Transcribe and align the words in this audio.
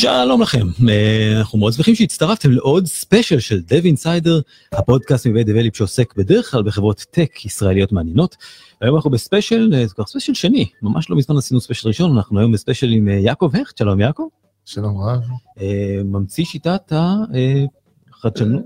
שלום 0.00 0.42
לכם, 0.42 0.66
אה, 0.88 1.38
אנחנו 1.38 1.58
מאוד 1.58 1.72
שמחים 1.72 1.94
שהצטרפתם 1.94 2.50
לעוד 2.50 2.86
ספיישל 2.86 3.38
של 3.38 3.62
Dev 3.68 3.84
Insider, 3.84 4.42
הפודקאסט 4.72 5.26
מבית 5.26 5.46
Develeap 5.46 5.76
שעוסק 5.76 6.14
בדרך 6.16 6.50
כלל 6.50 6.62
בחברות 6.62 7.04
טק 7.10 7.44
ישראליות 7.44 7.92
מעניינות. 7.92 8.36
היום 8.80 8.96
אנחנו 8.96 9.10
בספיישל, 9.10 9.72
זה 9.86 9.94
כבר 9.94 10.04
ספיישל 10.06 10.34
שני, 10.34 10.66
ממש 10.82 11.10
לא 11.10 11.16
מזמן 11.16 11.36
עשינו 11.36 11.60
ספיישל 11.60 11.88
ראשון, 11.88 12.16
אנחנו 12.16 12.38
היום 12.38 12.52
בספיישל 12.52 12.90
עם 12.90 13.08
אה, 13.08 13.12
יעקב 13.12 13.50
הכט, 13.54 13.76
שלום 13.76 14.00
יעקב. 14.00 14.28
שלום 14.64 15.00
רב. 15.00 15.20
אה, 15.60 16.00
ממציא 16.04 16.44
שיטת 16.44 16.92
החדשנות. 16.92 18.62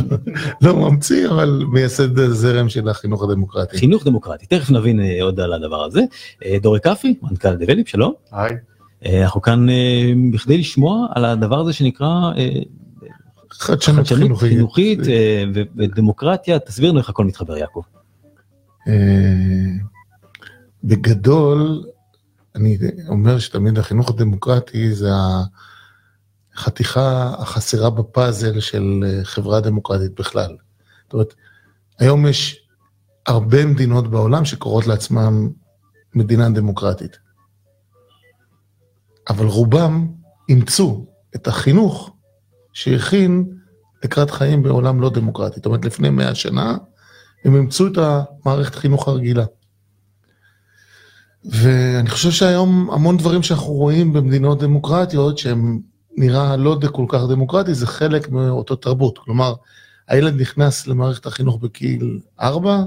לא 0.62 0.76
ממציא, 0.76 1.28
אבל 1.28 1.62
מייסד 1.72 2.30
זרם 2.30 2.68
של 2.68 2.88
החינוך 2.88 3.22
הדמוקרטי. 3.22 3.78
חינוך 3.78 4.04
דמוקרטי, 4.04 4.46
תכף 4.46 4.70
נבין 4.70 5.00
עוד 5.22 5.40
על 5.40 5.52
הדבר 5.52 5.84
הזה. 5.84 6.00
דורי 6.62 6.80
כפי, 6.80 7.14
מנכ"ל 7.22 7.54
דבליפ, 7.54 7.88
שלום. 7.88 8.12
היי. 8.32 8.56
אה, 9.06 9.22
אנחנו 9.22 9.42
כאן 9.42 9.70
אה, 9.70 10.12
בכדי 10.32 10.58
לשמוע 10.58 11.06
על 11.14 11.24
הדבר 11.24 11.60
הזה 11.60 11.72
שנקרא 11.72 12.32
אה, 12.36 12.48
חדשנות 13.50 14.06
חינוכית, 14.06 14.50
חינוכית 14.50 14.98
ודמוקרטיה, 15.76 16.58
תסביר 16.58 16.90
לנו 16.90 16.98
איך 16.98 17.08
הכל 17.08 17.24
מתחבר 17.24 17.56
יעקב. 17.56 17.82
בגדול, 20.84 21.82
אני 22.54 22.78
אומר 23.08 23.38
שתמיד 23.38 23.78
החינוך 23.78 24.10
הדמוקרטי 24.10 24.94
זה 24.94 25.10
החתיכה 26.54 27.34
החסרה 27.38 27.90
בפאזל 27.90 28.60
של 28.60 29.04
חברה 29.22 29.60
דמוקרטית 29.60 30.20
בכלל. 30.20 30.56
זאת 31.04 31.12
אומרת, 31.12 31.34
היום 31.98 32.26
יש 32.26 32.66
הרבה 33.26 33.66
מדינות 33.66 34.10
בעולם 34.10 34.44
שקוראות 34.44 34.86
לעצמן 34.86 35.34
מדינה 36.14 36.50
דמוקרטית. 36.50 37.18
אבל 39.28 39.46
רובם 39.46 40.08
אימצו 40.48 41.06
את 41.34 41.46
החינוך 41.46 42.10
שהכין 42.72 43.44
לקראת 44.04 44.30
חיים 44.30 44.62
בעולם 44.62 45.00
לא 45.00 45.10
דמוקרטי. 45.10 45.56
זאת 45.56 45.66
אומרת, 45.66 45.84
לפני 45.84 46.10
מאה 46.10 46.34
שנה 46.34 46.76
הם 47.44 47.56
אימצו 47.56 47.86
את 47.86 47.98
המערכת 47.98 48.74
החינוך 48.74 49.08
הרגילה. 49.08 49.44
ואני 51.44 52.10
חושב 52.10 52.30
שהיום 52.30 52.90
המון 52.90 53.16
דברים 53.16 53.42
שאנחנו 53.42 53.72
רואים 53.72 54.12
במדינות 54.12 54.60
דמוקרטיות, 54.62 55.38
שהם 55.38 55.80
נראה 56.16 56.56
לא 56.56 56.78
כל 56.92 57.06
כך 57.08 57.20
דמוקרטי, 57.28 57.74
זה 57.74 57.86
חלק 57.86 58.30
מאותו 58.30 58.76
תרבות. 58.76 59.18
כלומר, 59.18 59.54
הילד 60.08 60.40
נכנס 60.40 60.86
למערכת 60.86 61.26
החינוך 61.26 61.58
בגיל 61.62 62.20
ארבע, 62.40 62.84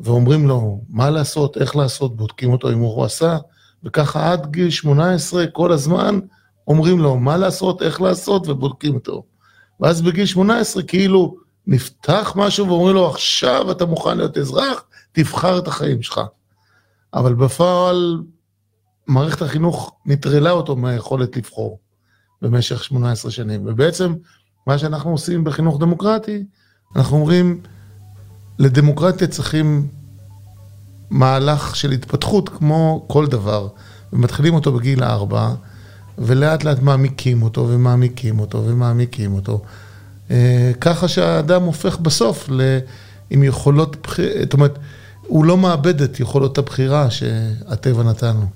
ואומרים 0.00 0.48
לו 0.48 0.80
מה 0.88 1.10
לעשות, 1.10 1.56
איך 1.56 1.76
לעשות, 1.76 2.16
בודקים 2.16 2.52
אותו 2.52 2.72
אם 2.72 2.78
הוא 2.78 3.04
עשה, 3.04 3.38
וככה 3.84 4.32
עד 4.32 4.50
גיל 4.50 4.70
18 4.70 5.46
כל 5.46 5.72
הזמן 5.72 6.20
אומרים 6.68 6.98
לו 6.98 7.16
מה 7.16 7.36
לעשות, 7.36 7.82
איך 7.82 8.00
לעשות, 8.00 8.48
ובודקים 8.48 8.94
אותו. 8.94 9.24
ואז 9.80 10.02
בגיל 10.02 10.26
18 10.26 10.82
כאילו 10.82 11.36
נפתח 11.66 12.32
משהו 12.36 12.68
ואומרים 12.68 12.94
לו 12.94 13.08
עכשיו 13.08 13.70
אתה 13.70 13.86
מוכן 13.86 14.16
להיות 14.16 14.38
אזרח, 14.38 14.84
תבחר 15.12 15.58
את 15.58 15.68
החיים 15.68 16.02
שלך. 16.02 16.20
אבל 17.14 17.34
בפועל 17.34 18.22
מערכת 19.06 19.42
החינוך 19.42 19.96
נטרלה 20.06 20.50
אותו 20.50 20.76
מהיכולת 20.76 21.36
לבחור 21.36 21.78
במשך 22.42 22.84
18 22.84 23.30
שנים. 23.30 23.62
ובעצם 23.66 24.14
מה 24.66 24.78
שאנחנו 24.78 25.10
עושים 25.10 25.44
בחינוך 25.44 25.80
דמוקרטי, 25.80 26.44
אנחנו 26.96 27.16
אומרים, 27.16 27.60
לדמוקרטיה 28.58 29.26
צריכים 29.26 29.88
מהלך 31.10 31.76
של 31.76 31.90
התפתחות 31.90 32.48
כמו 32.48 33.04
כל 33.06 33.26
דבר, 33.26 33.68
ומתחילים 34.12 34.54
אותו 34.54 34.72
בגיל 34.72 35.04
ארבע, 35.04 35.54
ולאט 36.18 36.64
לאט 36.64 36.82
מעמיקים 36.82 37.42
אותו 37.42 37.68
ומעמיקים 37.68 38.40
אותו 38.40 38.64
ומעמיקים 38.66 39.34
אותו, 39.34 39.62
אה, 40.30 40.72
ככה 40.80 41.08
שהאדם 41.08 41.62
הופך 41.62 41.98
בסוף 41.98 42.48
ל... 42.50 42.78
עם 43.30 43.42
יכולות, 43.42 43.96
זאת 44.40 44.52
אומרת, 44.52 44.78
הוא 45.26 45.44
לא 45.44 45.56
מאבד 45.56 46.02
את 46.02 46.20
יכולות 46.20 46.58
הבחירה 46.58 47.10
שהטבע 47.10 48.02
נתן 48.02 48.36
לו. 48.36 48.46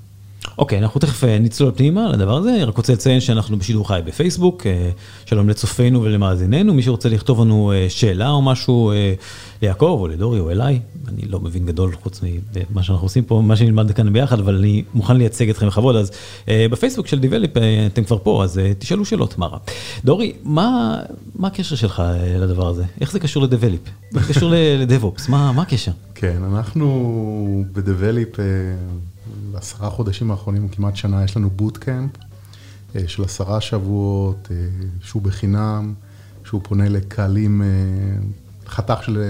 אוקיי, 0.58 0.78
אנחנו 0.78 1.00
תכף 1.00 1.24
אה, 1.24 1.38
נצלול 1.38 1.72
פנימה 1.76 2.08
לדבר 2.08 2.36
הזה, 2.36 2.64
רק 2.64 2.76
רוצה 2.76 2.92
לציין 2.92 3.20
שאנחנו 3.20 3.58
בשידור 3.58 3.88
חי 3.88 4.00
בפייסבוק, 4.04 4.66
אה, 4.66 4.90
שלום 5.24 5.48
לצופינו 5.48 6.02
ולמאזיננו, 6.02 6.74
מי 6.74 6.82
שרוצה 6.82 7.08
לכתוב 7.08 7.40
לנו 7.40 7.72
אה, 7.72 7.86
שאלה 7.88 8.30
או 8.30 8.42
משהו 8.42 8.92
ליעקב 9.62 9.96
או 10.00 10.08
לדורי 10.08 10.40
או 10.40 10.50
אליי, 10.50 10.80
אני 11.08 11.22
לא 11.28 11.40
מבין 11.40 11.66
גדול 11.66 11.96
חוץ 12.02 12.20
ממה 12.70 12.82
שאנחנו 12.82 13.04
עושים 13.06 13.24
פה, 13.24 13.42
מה 13.44 13.56
שנלמד 13.56 13.90
כאן 13.90 14.12
ביחד, 14.12 14.38
אבל 14.40 14.56
אני 14.56 14.82
מוכן 14.94 15.16
לייצג 15.16 15.50
אתכם 15.50 15.66
בכבוד, 15.66 15.96
אז 15.96 16.10
בפייסבוק 16.48 17.06
של 17.06 17.18
דיבליפ 17.18 17.50
אתם 17.92 18.04
כבר 18.04 18.18
פה, 18.22 18.44
אז 18.44 18.60
תשאלו 18.78 19.04
שאלות, 19.04 19.38
מה 19.38 19.46
רע. 19.46 19.58
דורי, 20.04 20.32
מה, 20.44 20.96
מה 21.34 21.48
הקשר 21.48 21.76
שלך 21.76 22.02
לדבר 22.38 22.68
הזה? 22.68 22.84
איך 23.00 23.12
זה 23.12 23.20
קשור 23.20 23.42
לדבליפ? 23.42 23.80
איך 24.14 24.26
זה 24.26 24.34
קשור 24.34 24.52
לדב-אופס? 24.78 25.28
מה, 25.28 25.52
מה 25.52 25.62
הקשר? 25.62 25.92
כן, 26.14 26.42
אנחנו 26.44 27.64
בדבליפ... 27.72 28.36
בעשרה 29.62 29.90
חודשים 29.90 30.30
האחרונים, 30.30 30.68
כמעט 30.68 30.96
שנה, 30.96 31.24
יש 31.24 31.36
לנו 31.36 31.50
בוטקאמפ 31.50 32.10
אה, 32.96 33.02
של 33.06 33.24
עשרה 33.24 33.60
שבועות, 33.60 34.48
אה, 34.50 34.56
שהוא 35.00 35.22
בחינם, 35.22 35.94
שהוא 36.44 36.60
פונה 36.64 36.88
לקהלים, 36.88 37.62
אה, 37.62 37.66
חתך 38.66 38.98
של 39.02 39.22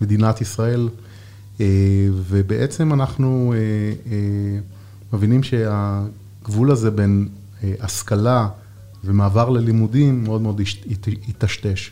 מדינת 0.00 0.40
ישראל, 0.40 0.88
ובעצם 2.12 2.92
אנחנו 2.92 3.54
מבינים 5.12 5.42
שהגבול 5.42 6.70
הזה 6.70 6.90
בין 6.90 7.28
השכלה 7.80 8.48
ומעבר 9.04 9.48
ללימודים 9.48 10.24
מאוד 10.24 10.40
מאוד 10.40 10.60
היטשטש. 11.26 11.90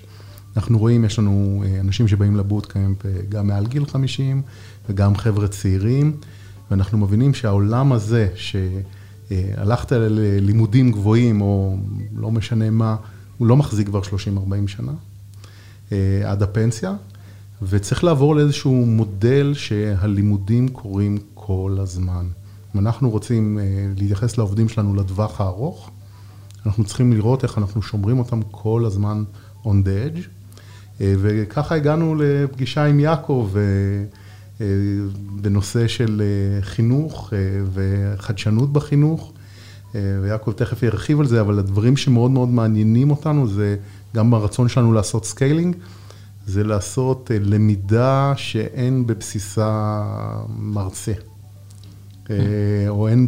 אנחנו 0.57 0.79
רואים, 0.79 1.05
יש 1.05 1.19
לנו 1.19 1.65
אנשים 1.81 2.09
שבאים 2.09 2.37
לבוטקאמפ 2.37 2.99
גם 3.29 3.47
מעל 3.47 3.67
גיל 3.67 3.87
50, 3.87 4.43
וגם 4.89 5.17
חבר'ה 5.17 5.49
צעירים, 5.49 6.17
ואנחנו 6.71 6.99
מבינים 6.99 7.35
שהעולם 7.35 7.93
הזה, 7.93 8.29
שהלכת 8.35 9.93
ללימודים 9.93 10.93
גבוהים, 10.93 11.41
או 11.41 11.77
לא 12.17 12.31
משנה 12.31 12.71
מה, 12.71 12.97
הוא 13.39 13.47
לא 13.47 13.57
מחזיק 13.57 13.87
כבר 13.87 14.01
30-40 14.01 14.07
שנה, 14.67 14.93
אה, 15.93 16.23
עד 16.25 16.43
הפנסיה, 16.43 16.95
וצריך 17.63 18.05
לעבור 18.05 18.37
לאיזשהו 18.37 18.87
מודל 18.87 19.53
שהלימודים 19.55 20.69
קורים 20.69 21.19
כל 21.35 21.77
הזמן. 21.81 22.27
אם 22.75 22.81
אנחנו 22.81 23.11
רוצים 23.11 23.59
אה, 23.59 23.65
להתייחס 23.97 24.39
לעובדים 24.39 24.69
שלנו 24.69 24.95
לטווח 24.95 25.41
הארוך, 25.41 25.91
אנחנו 26.67 26.85
צריכים 26.85 27.13
לראות 27.13 27.43
איך 27.43 27.59
אנחנו 27.59 27.83
שומרים 27.83 28.19
אותם 28.19 28.41
כל 28.51 28.85
הזמן 28.87 29.25
on 29.65 29.67
the 29.67 30.17
edge, 30.17 30.21
אה, 31.01 31.15
וככה 31.19 31.75
הגענו 31.75 32.15
לפגישה 32.19 32.85
עם 32.85 33.01
יעקב. 33.01 33.51
אה, 34.65 35.09
בנושא 35.43 35.89
של 35.89 36.23
אה, 36.23 36.63
חינוך 36.63 37.33
אה, 37.33 37.39
וחדשנות 37.73 38.73
בחינוך, 38.73 39.33
ויעקב 40.23 40.53
תכף 40.53 40.83
ירחיב 40.83 41.21
על 41.21 41.27
זה, 41.27 41.41
אבל 41.41 41.59
הדברים 41.59 41.97
שמאוד 41.97 42.31
מאוד 42.31 42.49
מעניינים 42.49 43.11
אותנו 43.11 43.49
זה 43.49 43.77
גם 44.15 44.35
הרצון 44.35 44.69
שלנו 44.69 44.93
לעשות 44.93 45.25
scaling, 45.25 45.77
זה 46.47 46.65
לעשות 46.65 47.31
למידה 47.41 48.33
שאין 48.37 49.07
בבסיסה 49.07 50.03
מרצה, 50.59 51.13
או 52.89 53.09
אין 53.09 53.27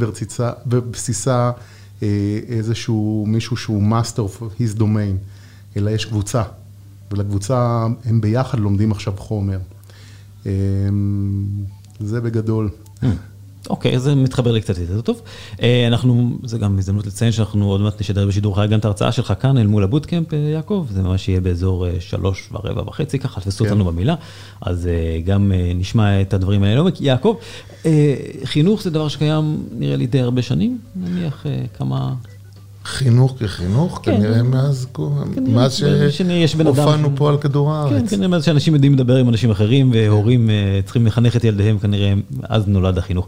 בבסיסה 0.66 1.50
איזשהו 2.48 3.24
מישהו 3.28 3.56
שהוא 3.56 3.82
master 3.91 4.18
of 4.18 4.60
his 4.60 4.78
domain, 4.78 5.16
אלא 5.76 5.91
יש 5.91 6.04
קבוצה, 6.04 6.42
ולקבוצה 7.10 7.86
הם 8.04 8.20
ביחד 8.20 8.58
לומדים 8.58 8.92
עכשיו 8.92 9.14
חומר. 9.16 9.58
אמ, 10.47 11.45
זה 12.01 12.21
בגדול. 12.21 12.71
אוקיי, 13.71 13.99
זה 13.99 14.15
מתחבר 14.15 14.53
לי 14.53 14.61
קצת 14.61 14.79
יותר 14.79 15.01
טוב. 15.01 15.23
אה, 15.62 15.87
אנחנו, 15.87 16.39
זה 16.45 16.59
גם 16.59 16.79
הזדמנות 16.79 17.07
לציין 17.07 17.33
שאנחנו 17.33 17.71
עוד 17.71 17.81
מעט 17.81 18.01
נשדר 18.01 18.27
בשידור 18.27 18.57
חי 18.57 18.66
גם 18.66 18.78
את 18.78 18.84
ההרצאה 18.84 19.13
שלך 19.13 19.33
כאן 19.41 19.59
אל 19.59 19.66
מול 19.66 19.84
הבוטקאמפ, 19.84 20.34
אה, 20.34 20.39
יעקב, 20.39 20.87
זה 20.91 21.03
ממש 21.03 21.28
יהיה 21.28 21.41
באזור 21.41 21.87
אה, 21.87 22.01
שלוש 22.01 22.48
ורבע 22.53 22.83
וחצי, 22.83 23.19
ככה 23.19 23.41
תפסו 23.41 23.65
כן. 23.65 23.71
אותנו 23.71 23.84
במילה, 23.84 24.15
אז 24.60 24.89
גם 25.25 25.53
נשמע 25.75 26.21
את 26.21 26.34
הדברים 26.34 26.63
האלה. 26.63 26.83
יעקב, 27.01 27.37
חינוך 28.45 28.83
זה 28.83 28.91
דבר 28.91 29.09
שקיים 29.09 29.63
נראה 29.72 29.97
לי 29.97 30.07
די 30.07 30.21
הרבה 30.21 30.42
שנים, 30.42 30.78
נניח 30.97 31.47
כמה... 31.78 32.15
חינוך 32.86 33.34
כחינוך, 33.38 34.00
כן. 34.03 34.16
כנראה 34.16 34.42
מאז, 34.42 34.86
מאז 35.38 35.83
שהופענו 36.47 37.09
פה 37.16 37.28
על 37.28 37.38
כדור 37.38 37.74
הארץ. 37.74 38.00
כן, 38.00 38.06
כנראה 38.09 38.28
מאז 38.28 38.44
שאנשים 38.44 38.74
יודעים 38.74 38.94
לדבר 38.94 39.16
עם 39.16 39.28
אנשים 39.28 39.50
אחרים, 39.50 39.91
והורים 39.94 40.48
uh, 40.48 40.84
צריכים 40.84 41.06
לחנך 41.06 41.36
את 41.36 41.44
ילדיהם, 41.44 41.78
כנראה 41.78 42.15
אז 42.42 42.68
נולד 42.68 42.98
החינוך. 42.98 43.27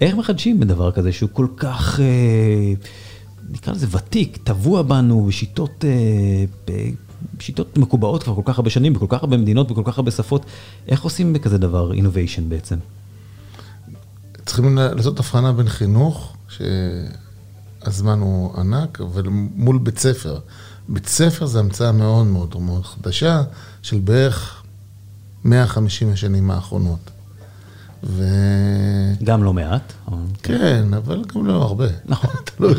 איך 0.00 0.14
מחדשים 0.14 0.60
בדבר 0.60 0.90
כזה 0.90 1.12
שהוא 1.12 1.30
כל 1.32 1.46
כך, 1.56 1.98
uh, 1.98 2.02
נקרא 3.50 3.72
לזה 3.72 3.86
ותיק, 3.90 4.38
טבוע 4.44 4.82
בנו, 4.82 5.26
בשיטות... 5.26 5.84
uh, 6.66 6.70
שיטות 7.40 7.78
מקובעות 7.78 8.22
כבר 8.22 8.34
כל 8.34 8.42
כך 8.44 8.58
הרבה 8.58 8.70
שנים, 8.70 8.92
בכל 8.92 9.06
כך 9.08 9.22
הרבה 9.22 9.36
מדינות, 9.36 9.70
בכל 9.70 9.82
כך 9.84 9.98
הרבה 9.98 10.10
שפות, 10.10 10.46
איך 10.88 11.02
עושים 11.02 11.32
בכזה 11.32 11.58
דבר 11.58 11.92
innovation 11.92 12.42
בעצם? 12.48 12.76
צריכים 14.46 14.78
לעשות 14.78 15.18
הבחנה 15.18 15.52
בין 15.52 15.68
חינוך, 15.68 16.36
ש... 16.48 16.62
הזמן 17.82 18.20
הוא 18.20 18.60
ענק, 18.60 19.00
אבל 19.00 19.22
מול 19.54 19.78
בית 19.78 19.98
ספר. 19.98 20.38
בית 20.88 21.06
ספר 21.06 21.46
זה 21.46 21.58
המצאה 21.58 21.92
מאוד 21.92 22.26
מאוד 22.26 22.60
מאוד 22.60 22.86
חדשה, 22.86 23.42
של 23.82 23.98
בערך 23.98 24.62
150 25.44 26.12
השנים 26.12 26.50
האחרונות. 26.50 27.10
ו... 28.04 28.24
גם 29.24 29.44
לא 29.44 29.52
מעט. 29.52 29.92
כן, 30.42 30.94
אבל 30.94 31.22
גם 31.34 31.46
לא 31.46 31.52
הרבה. 31.52 31.86
נכון. 32.04 32.30
תלוי. 32.56 32.74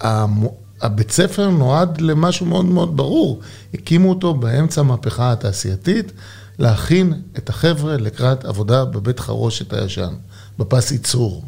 והבית 0.00 1.10
ספר 1.10 1.50
נועד 1.50 2.00
למשהו 2.00 2.46
מאוד 2.46 2.64
מאוד 2.64 2.96
ברור. 2.96 3.40
הקימו 3.74 4.10
אותו 4.10 4.34
באמצע 4.34 4.80
המהפכה 4.80 5.32
התעשייתית, 5.32 6.12
להכין 6.58 7.22
את 7.38 7.48
החבר'ה 7.48 7.96
לקראת 7.96 8.44
עבודה 8.44 8.84
בבית 8.84 9.20
חרושת 9.20 9.72
הישן, 9.72 10.14
בפס 10.58 10.92
ייצור. 10.92 11.44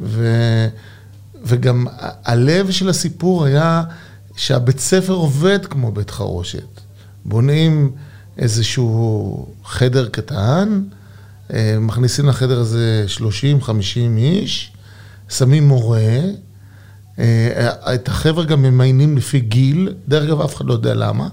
ו... 0.00 0.26
וגם 1.44 1.86
הלב 2.24 2.70
של 2.70 2.88
הסיפור 2.88 3.44
היה 3.44 3.82
שהבית 4.36 4.80
ספר 4.80 5.12
עובד 5.12 5.66
כמו 5.66 5.92
בית 5.92 6.10
חרושת. 6.10 6.80
בונים 7.24 7.92
איזשהו 8.38 9.46
חדר 9.64 10.08
קטן, 10.08 10.82
אה, 11.52 11.76
מכניסים 11.80 12.26
לחדר 12.26 12.60
הזה 12.60 13.04
30-50 13.62 13.68
איש, 14.16 14.72
שמים 15.28 15.68
מורה, 15.68 16.20
אה, 17.18 17.94
את 17.94 18.08
החבר'ה 18.08 18.44
גם 18.44 18.62
ממיינים 18.62 19.16
לפי 19.16 19.40
גיל, 19.40 19.94
דרך 20.08 20.24
אגב, 20.24 20.40
אף 20.40 20.56
אחד 20.56 20.64
לא 20.66 20.72
יודע 20.72 20.94
למה. 20.94 21.28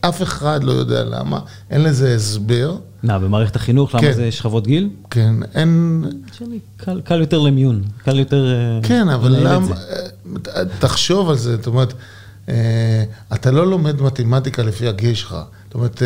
אף 0.00 0.22
אחד 0.22 0.64
לא 0.64 0.72
יודע 0.72 1.04
למה, 1.04 1.40
אין 1.70 1.82
לזה 1.82 2.14
הסבר. 2.14 2.76
מה, 3.02 3.18
במערכת 3.18 3.56
החינוך, 3.56 3.94
למה 3.94 4.02
כן. 4.02 4.12
זה 4.12 4.32
שכבות 4.32 4.66
גיל? 4.66 4.90
כן, 5.10 5.34
אין... 5.54 6.04
קל, 7.04 7.20
יותר 7.20 7.38
למיון, 7.38 7.82
קל 8.04 8.18
יותר... 8.18 8.46
אה, 8.46 8.88
כן, 8.88 9.08
אבל 9.08 9.36
למה... 9.40 9.66
אה, 10.56 10.62
תחשוב 10.78 11.30
על 11.30 11.36
זה, 11.36 11.56
זאת 11.56 11.66
אומרת, 11.66 11.92
אה, 12.48 13.04
אתה 13.34 13.50
לא 13.50 13.70
לומד 13.70 14.02
מתמטיקה 14.02 14.62
לפי 14.62 14.88
הגיל 14.88 15.14
שלך. 15.14 15.36
זאת 15.64 15.74
אומרת, 15.74 16.02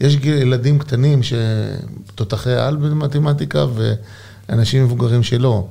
יש 0.00 0.18
ילדים 0.24 0.78
קטנים 0.78 1.20
שתותחי 1.22 2.52
על 2.52 2.76
במתמטיקה 2.76 3.66
ואנשים 4.48 4.84
מבוגרים 4.84 5.22
שלא. 5.22 5.66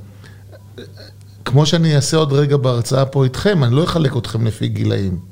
כמו 1.46 1.66
שאני 1.66 1.96
אעשה 1.96 2.18
עוד 2.18 2.34
רגע 2.34 2.58
בהרצאה 2.58 3.06
פה 3.06 3.24
איתכם, 3.24 3.64
אני 3.64 3.76
לא 3.76 3.84
אחלק 3.84 4.18
אתכם 4.18 4.48
לפי 4.48 4.68
גילאים. 4.68 5.29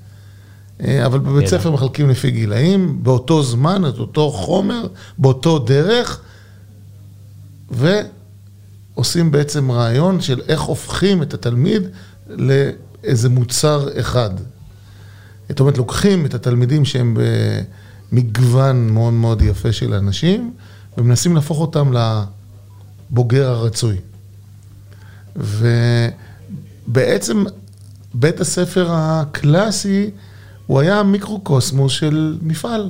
אה, 0.86 1.06
אבל 1.06 1.20
בבית. 1.20 1.48
ספר 1.48 1.72
מחלקים 1.72 2.10
לפי 2.10 2.32
גילאים, 2.32 3.04
באותו 3.04 3.44
זמן, 3.44 3.84
את 3.90 4.00
אותו 4.00 4.32
חומר, 4.32 4.88
באותו 5.18 5.60
דרך, 5.60 6.22
ועושים 7.70 9.32
בעצם 9.32 9.72
רעיון 9.72 10.22
של 10.22 10.42
איך 10.48 10.62
הופכים 10.62 11.22
את 11.22 11.34
התלמיד 11.34 11.84
לאיזה 12.30 13.30
מוצר 13.30 14.00
אחד. 14.00 14.30
זאת 15.50 15.60
אומרת, 15.60 15.78
לוקחים 15.78 16.26
את 16.26 16.34
התלמידים 16.34 16.86
שהם 16.86 17.18
במגוון 18.12 18.90
מאוד 18.90 19.14
מאוד 19.14 19.42
יפה 19.42 19.72
של 19.72 19.94
אנשים, 19.94 20.54
ומנסים 20.98 21.36
להפוך 21.36 21.60
אותם 21.60 21.94
לבוגר 21.94 23.50
הרצוי. 23.50 23.98
ובעצם 26.88 27.44
בית 28.14 28.42
הספר 28.42 28.88
הקלאסי, 28.92 30.12
הוא 30.68 30.80
היה 30.80 31.04
מיקרוקוסמוס 31.04 31.92
של 31.92 32.38
מפעל. 32.42 32.90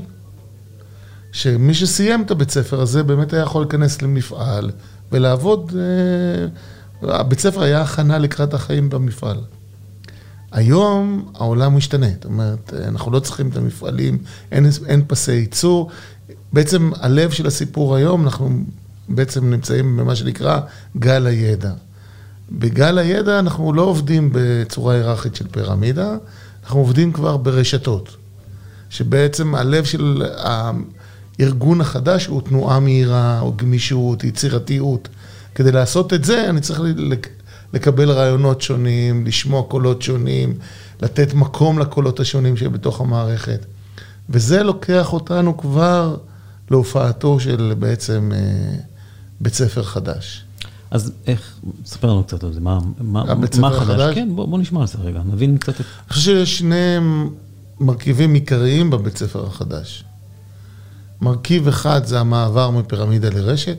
שמי 1.32 1.74
שסיים 1.74 2.22
את 2.22 2.32
הבית 2.32 2.52
ספר 2.52 2.82
הזה 2.82 3.04
באמת 3.04 3.34
היה 3.34 3.42
יכול 3.42 3.62
להיכנס 3.62 4.02
למפעל 4.02 4.72
ולעבוד, 5.12 5.74
אה, 5.76 7.20
הבית 7.20 7.40
ספר 7.40 7.62
היה 7.62 7.82
הכנה 7.82 8.18
לקראת 8.18 8.54
החיים 8.54 8.90
במפעל. 8.90 9.38
היום 10.52 11.32
העולם 11.36 11.78
משתנה, 11.78 12.10
זאת 12.10 12.26
אומרת, 12.26 12.74
אנחנו 12.88 13.12
לא 13.12 13.20
צריכים 13.20 13.50
את 13.50 13.58
המפעלים, 13.58 14.18
אין, 14.52 14.66
אין 14.86 15.04
פסי 15.08 15.32
ייצור. 15.32 15.92
בעצם 16.54 16.92
הלב 17.00 17.32
של 17.32 17.48
הסיפור 17.48 17.96
היום, 17.96 18.24
אנחנו 18.24 18.50
בעצם 19.10 19.50
נמצאים 19.50 19.98
במה 19.98 20.16
שנקרא 20.16 20.60
גל 20.98 21.28
הידע. 21.28 21.72
בגל 22.52 22.98
הידע 22.98 23.40
אנחנו 23.40 23.74
לא 23.74 23.82
עובדים 23.82 24.30
בצורה 24.34 24.94
היררכית 24.94 25.36
של 25.36 25.48
פירמידה, 25.48 26.16
אנחנו 26.68 26.80
עובדים 26.80 27.14
כבר 27.14 27.38
ברשתות. 27.38 28.16
שבעצם 28.90 29.56
הלב 29.56 29.84
של 29.86 30.24
הארגון 30.38 31.82
החדש 31.82 32.26
הוא 32.26 32.42
תנועה 32.42 32.80
מהירה, 32.80 33.40
או 33.40 33.54
גמישות, 33.56 34.24
יצירתיות. 34.24 35.08
כדי 35.56 35.72
לעשות 35.72 36.14
את 36.14 36.24
זה, 36.26 36.50
אני 36.50 36.62
צריך 36.62 36.80
לק- 36.96 37.30
לקבל 37.74 38.12
רעיונות 38.12 38.62
שונים, 38.62 39.26
לשמוע 39.26 39.64
קולות 39.64 40.02
שונים, 40.02 40.58
לתת 41.02 41.34
מקום 41.34 41.80
לקולות 41.80 42.20
השונים 42.20 42.58
שבתוך 42.58 43.02
המערכת. 43.02 43.66
וזה 44.30 44.64
לוקח 44.64 45.14
אותנו 45.14 45.58
כבר 45.58 46.18
להופעתו 46.72 47.40
של 47.40 47.74
בעצם 47.80 48.32
אה, 48.36 48.40
בית 49.42 49.54
ספר 49.54 49.84
חדש. 49.84 50.44
אז 50.92 51.12
איך, 51.28 51.56
ספר 51.86 52.08
לנו 52.08 52.24
קצת 52.24 52.44
על 52.44 52.54
זה, 52.54 52.60
מה, 52.60 52.80
מה, 53.02 53.24
מה 53.60 53.70
חדש? 53.70 53.82
החדש? 53.82 54.16
כן, 54.16 54.30
בוא, 54.36 54.46
בוא 54.48 54.60
נשמע 54.60 54.82
על 54.82 54.88
זה 54.88 54.98
רגע, 55.04 55.22
נבין 55.26 55.58
קצת 55.58 55.70
את... 55.76 55.80
אני 55.80 56.14
חושב 56.14 56.22
שיש 56.22 56.58
שני 56.58 56.96
מרכיבים 57.80 58.34
עיקריים 58.34 58.90
בבית 58.90 59.18
ספר 59.18 59.46
החדש. 59.48 60.04
מרכיב 61.22 61.68
אחד 61.68 62.06
זה 62.06 62.20
המעבר 62.20 62.70
מפירמידה 62.72 63.30
לרשת, 63.30 63.78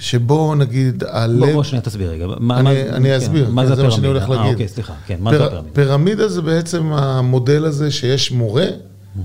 שבו 0.00 0.54
נגיד 0.54 1.04
הלב... 1.04 1.38
בוא, 1.44 1.52
בוא 1.52 1.62
שנייה 1.62 1.82
תסביר 1.82 2.10
רגע. 2.10 2.26
מה, 2.40 2.60
אני- 2.60 2.62
מה, 2.84 2.96
אני 2.96 3.08
כן, 3.08 3.14
אסביר, 3.16 3.50
מה 3.50 3.66
זה 3.66 3.74
זה 3.74 3.82
מה 3.82 3.90
שאני? 3.90 4.06
הולך 4.06 4.22
אה, 4.22 4.28
להגיד. 4.36 4.52
אוקיי, 4.52 4.68
סליחה, 4.68 4.92
כן, 5.06 5.16
מה 5.20 5.30
זה 5.32 5.38
פיר- 5.38 5.46
הפירמידה? 5.46 5.74
פירמידה 5.74 6.28
זה 6.28 6.42
בעצם 6.42 6.92
המודל 6.92 7.64
הזה 7.64 7.90
שיש 7.90 8.32
מורה, 8.32 8.66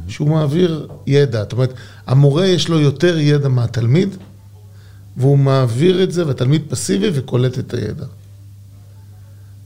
שהוא 0.08 0.30
מעביר 0.30 0.88
ידע. 1.08 1.40
זאת 1.44 1.52
אומרת, 1.54 1.74
המורה 2.08 2.46
יש 2.46 2.70
לו 2.70 2.80
יותר 2.80 3.18
ידע 3.20 3.48
מהתלמיד, 3.50 4.16
והוא 5.18 5.38
מעביר 5.38 6.04
את 6.04 6.12
זה, 6.12 6.28
והתלמיד 6.28 6.62
פסיבי 6.70 7.10
וקולט 7.14 7.60
את 7.60 7.74
הידע. 7.74 8.06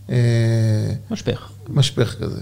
אה, 0.09 0.93
משפך. 1.11 1.49
משפך 1.69 2.15
כזה. 2.19 2.41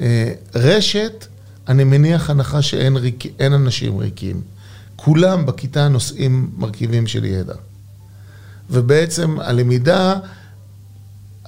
אה, 0.00 0.32
רשת, 0.54 1.26
אני 1.68 1.84
מניח 1.84 2.30
הנחה 2.30 2.62
שאין 2.62 2.96
ריק, 2.96 3.24
אנשים 3.40 3.98
ריקים. 3.98 4.42
כולם 4.96 5.46
בכיתה 5.46 5.88
נושאים 5.88 6.50
מרכיבים 6.56 7.06
של 7.06 7.24
ידע. 7.24 7.54
ובעצם 8.70 9.40
הלמידה, 9.40 10.14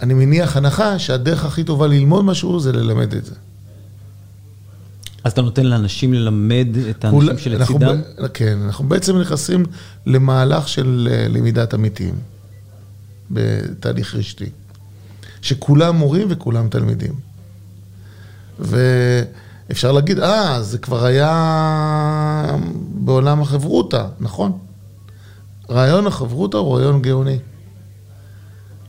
אני 0.03 0.15
מניח 0.15 0.57
הנחה 0.57 0.99
שהדרך 0.99 1.45
הכי 1.45 1.65
טובה 1.65 1.87
ללמוד 1.87 2.25
משהו 2.25 2.61
זה 2.61 2.73
ללמד 2.73 3.15
את 3.15 3.25
זה. 3.25 3.35
אז 5.25 5.33
אתה 5.33 5.43
נותן 5.43 5.67
לאנשים 5.67 6.14
ללמד 6.14 6.69
את 6.91 7.05
האנשים 7.05 7.38
שלצידם? 7.38 8.00
כן, 8.35 8.59
אנחנו 8.64 8.88
בעצם 8.88 9.19
נכנסים 9.19 9.64
למהלך 10.07 10.69
של 10.69 11.09
אה, 11.11 11.29
למידת 11.29 11.75
עמיתים, 11.75 12.14
בתהליך 13.31 14.14
רשתי, 14.14 14.50
שכולם 15.43 15.97
מורים 15.97 16.26
וכולם 16.31 16.69
תלמידים. 16.69 17.12
ואפשר 18.59 19.93
להגיד, 19.93 20.19
אה, 20.19 20.62
זה 20.62 20.79
כבר 20.79 21.05
היה 21.05 22.57
בעולם 22.95 23.43
החברותא, 23.43 24.07
נכון. 24.21 24.52
רעיון 25.71 26.07
החברותא 26.07 26.57
הוא 26.57 26.76
רעיון 26.76 27.02
גאוני. 27.02 27.38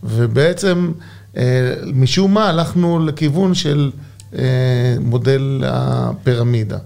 ובעצם, 0.04 0.92
אה, 1.38 1.76
משום 1.94 2.34
מה, 2.34 2.50
הלכנו 2.50 3.06
לכיוון 3.06 3.54
של 3.54 3.92
מודל 5.00 5.64
הפירמידה. 5.68 6.78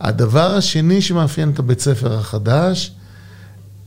הדבר 0.00 0.54
השני 0.54 1.02
שמאפיין 1.02 1.50
את 1.50 1.58
הבית 1.58 1.80
ספר 1.80 2.18
החדש, 2.18 2.92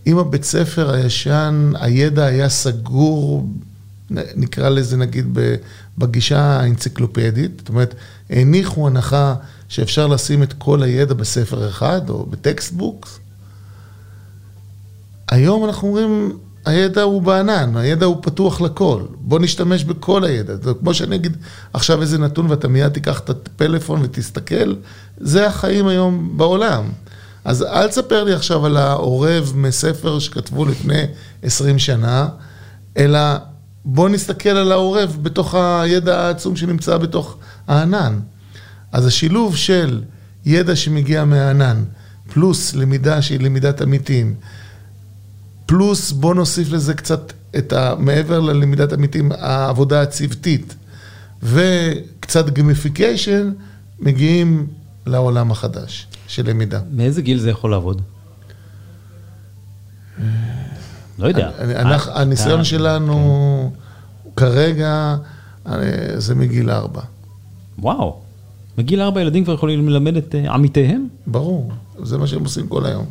אם 0.08 0.18
הבית 0.18 0.44
ספר 0.44 0.92
הישן, 0.94 1.72
הידע 1.80 2.26
היה 2.26 2.50
סגור, 2.50 3.48
נקרא 4.12 4.70
לזה 4.70 4.98
נגיד 4.98 5.38
בגישה 5.98 6.42
האנציקלופדית, 6.42 7.52
זאת 7.60 7.70
אומרת, 7.70 7.96
הניחו 8.30 8.88
הנחה 8.88 9.36
שאפשר 9.70 10.08
לשים 10.08 10.44
את 10.44 10.54
כל 10.54 10.84
הידע 10.84 11.14
בספר 11.14 11.70
אחד 11.70 12.10
או 12.10 12.26
ב 12.26 12.34
textbooks. 12.34 13.20
היום 15.28 15.66
אנחנו 15.66 15.88
אומרים, 15.88 16.38
הידע 16.66 17.02
הוא 17.02 17.22
בענן, 17.22 17.78
הידע 17.78 18.06
הוא 18.06 18.18
פתוח 18.22 18.62
לכל. 18.62 19.02
בוא 19.20 19.40
נשתמש 19.40 19.84
בכל 19.84 20.24
הידע. 20.24 20.56
זה 20.56 20.72
כמו 20.80 20.94
שאני 20.94 21.16
אגיד 21.16 21.38
עכשיו 21.74 22.02
איזה 22.02 22.18
נתון 22.18 22.46
ואתה 22.50 22.68
מיד 22.68 22.90
תיקח 22.90 23.20
את 23.20 23.30
הפלאפון 23.30 24.02
ותסתכל, 24.04 24.76
זה 25.18 25.48
החיים 25.48 25.88
היום 25.88 26.38
בעולם. 26.38 26.84
אז 27.46 27.64
אל 27.64 27.88
תספר 27.88 28.24
לי 28.24 28.34
עכשיו 28.34 28.66
על 28.66 28.78
העורב 28.78 29.54
מספר 29.56 30.20
שכתבו 30.20 30.66
לפני 30.66 31.04
20 31.44 31.80
שנה, 31.80 32.28
אלא 32.98 33.20
בוא 33.86 34.10
נסתכל 34.10 34.50
על 34.50 34.72
העורב 34.72 35.18
בתוך 35.22 35.56
הידע 35.56 36.20
העצום 36.20 36.56
שנמצא 36.56 36.98
בתוך 36.98 37.38
הענן. 37.68 38.20
אז 38.92 39.06
השילוב 39.06 39.56
של 39.56 40.02
ידע 40.46 40.76
שמגיע 40.76 41.26
מהענן, 41.26 41.84
פלוס 42.34 42.76
למידה 42.76 43.22
שהיא 43.22 43.40
למידת 43.40 43.82
עמיתים, 43.82 44.36
פלוס 45.74 46.12
בוא 46.12 46.36
נוסיף 46.36 46.72
לזה 46.72 46.94
קצת 46.94 47.34
את 47.58 47.74
ה... 47.74 47.94
מעבר 48.00 48.40
ללמידת 48.40 48.94
עמיתים, 48.94 49.32
העבודה 49.32 50.02
הצוותית, 50.02 50.76
וקצת 51.44 52.50
גמיפיקיישן, 52.50 53.52
מגיעים 54.00 54.68
לעולם 55.06 55.52
החדש 55.52 56.08
של 56.28 56.50
למידה. 56.50 56.80
מאיזה 56.92 57.22
גיל 57.22 57.40
זה 57.40 57.50
יכול 57.50 57.72
לעבוד? 57.72 58.02
לא 61.20 61.28
יודע. 61.28 61.52
אני- 61.60 61.76
אה, 61.76 61.82
אנחנו- 61.82 62.12
הניסיון 62.16 62.64
שלנו 62.64 63.72
כרגע 64.36 65.16
אה, 65.68 65.74
זה 66.18 66.36
מגיל 66.36 66.70
ארבע. 66.70 67.02
וואו. 67.80 68.20
מגיל 68.78 69.02
ארבע 69.02 69.22
ילדים 69.22 69.44
כבר 69.44 69.54
יכולים 69.54 69.90
ללמד 69.90 70.18
את 70.18 70.36
אה, 70.36 70.54
עמיתיהם? 70.54 71.08
ברור, 71.28 71.72
זה 72.04 72.18
מה 72.18 72.28
שהם 72.28 72.44
עושים 72.44 72.68
כל 72.68 72.86
היום. 72.86 73.06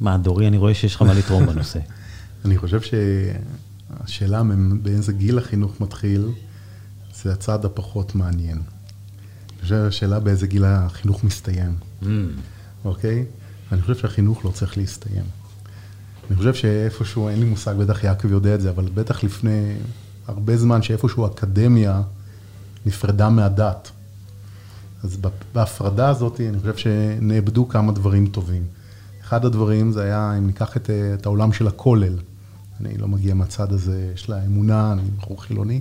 מה, 0.00 0.18
דורי, 0.18 0.48
אני 0.48 0.56
רואה 0.58 0.74
שיש 0.74 0.94
לך 0.94 1.02
מה 1.02 1.14
לתרום 1.14 1.46
בנושא. 1.46 1.78
אני 2.44 2.58
חושב 2.58 2.80
שהשאלה 2.80 4.42
באיזה 4.82 5.12
גיל 5.12 5.38
החינוך 5.38 5.80
מתחיל, 5.80 6.28
זה 7.22 7.32
הצעד 7.32 7.64
הפחות 7.64 8.14
מעניין. 8.14 8.58
אני 8.58 9.62
חושב 9.62 9.90
שהשאלה 9.90 10.20
באיזה 10.20 10.46
גיל 10.46 10.64
החינוך 10.64 11.24
מסתיים, 11.24 11.76
Mm. 12.02 12.06
אוקיי? 12.84 13.24
ואני 13.70 13.82
חושב 13.82 13.94
שהחינוך 13.94 14.44
לא 14.44 14.50
צריך 14.50 14.78
להסתיים. 14.78 15.24
אני 16.28 16.36
חושב 16.36 16.54
שאיפשהו, 16.54 17.28
אין 17.28 17.40
לי 17.40 17.44
מושג, 17.44 17.74
בטח 17.74 18.04
יעקב 18.04 18.30
יודע 18.30 18.54
את 18.54 18.60
זה, 18.60 18.70
אבל 18.70 18.88
בטח 18.94 19.24
לפני 19.24 19.74
הרבה 20.26 20.56
זמן 20.56 20.82
שאיפשהו 20.82 21.26
אקדמיה 21.26 22.02
נפרדה 22.86 23.28
מהדת. 23.28 23.90
אז 25.04 25.18
בהפרדה 25.54 26.08
הזאת, 26.08 26.40
אני 26.40 26.58
חושב 26.60 26.76
שנאבדו 26.76 27.68
כמה 27.68 27.92
דברים 27.92 28.26
טובים. 28.26 28.62
אחד 29.28 29.44
הדברים 29.44 29.92
זה 29.92 30.02
היה, 30.02 30.34
אם 30.38 30.46
ניקח 30.46 30.76
את, 30.76 30.90
את 30.90 31.26
העולם 31.26 31.52
של 31.52 31.66
הכולל, 31.66 32.18
אני 32.80 32.98
לא 32.98 33.08
מגיע 33.08 33.34
מהצד 33.34 33.72
הזה 33.72 34.12
של 34.16 34.32
האמונה, 34.32 34.92
אני 34.92 35.02
בחור 35.18 35.42
חילוני, 35.42 35.80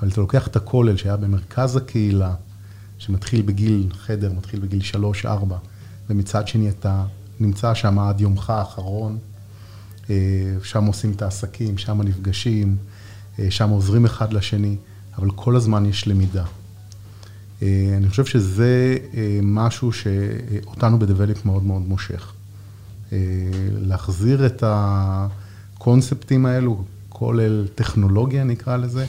אבל 0.00 0.08
אתה 0.08 0.20
לוקח 0.20 0.46
את 0.46 0.56
הכולל 0.56 0.96
שהיה 0.96 1.16
במרכז 1.16 1.76
הקהילה, 1.76 2.34
שמתחיל 2.98 3.42
בגיל, 3.42 3.88
חדר 3.92 4.32
מתחיל 4.32 4.60
בגיל 4.60 4.82
שלוש, 4.82 5.26
ארבע, 5.26 5.56
ומצד 6.10 6.48
שני 6.48 6.68
אתה 6.68 7.04
נמצא 7.40 7.74
שם 7.74 7.98
עד 7.98 8.20
יומך 8.20 8.50
האחרון, 8.50 9.18
אה, 10.10 10.16
שם 10.62 10.84
עושים 10.84 11.12
את 11.12 11.22
העסקים, 11.22 11.78
שם 11.78 12.02
נפגשים, 12.02 12.76
אה, 13.38 13.50
שם 13.50 13.70
עוזרים 13.70 14.04
אחד 14.04 14.32
לשני, 14.32 14.76
אבל 15.18 15.30
כל 15.30 15.56
הזמן 15.56 15.86
יש 15.86 16.08
למידה. 16.08 16.44
אה, 17.62 17.94
אני 17.96 18.08
חושב 18.08 18.24
שזה 18.24 18.96
משהו 19.42 19.92
שאותנו 19.92 20.98
בדבלפ 20.98 21.44
מאוד 21.44 21.62
מאוד 21.62 21.82
מושך. 21.82 22.32
אה, 23.12 23.18
להחזיר 23.80 24.46
את 24.46 24.64
הקונספטים 24.66 26.46
האלו, 26.46 26.84
כולל 27.08 27.66
טכנולוגיה 27.74 28.44
נקרא 28.44 28.76
לזה, 28.76 29.06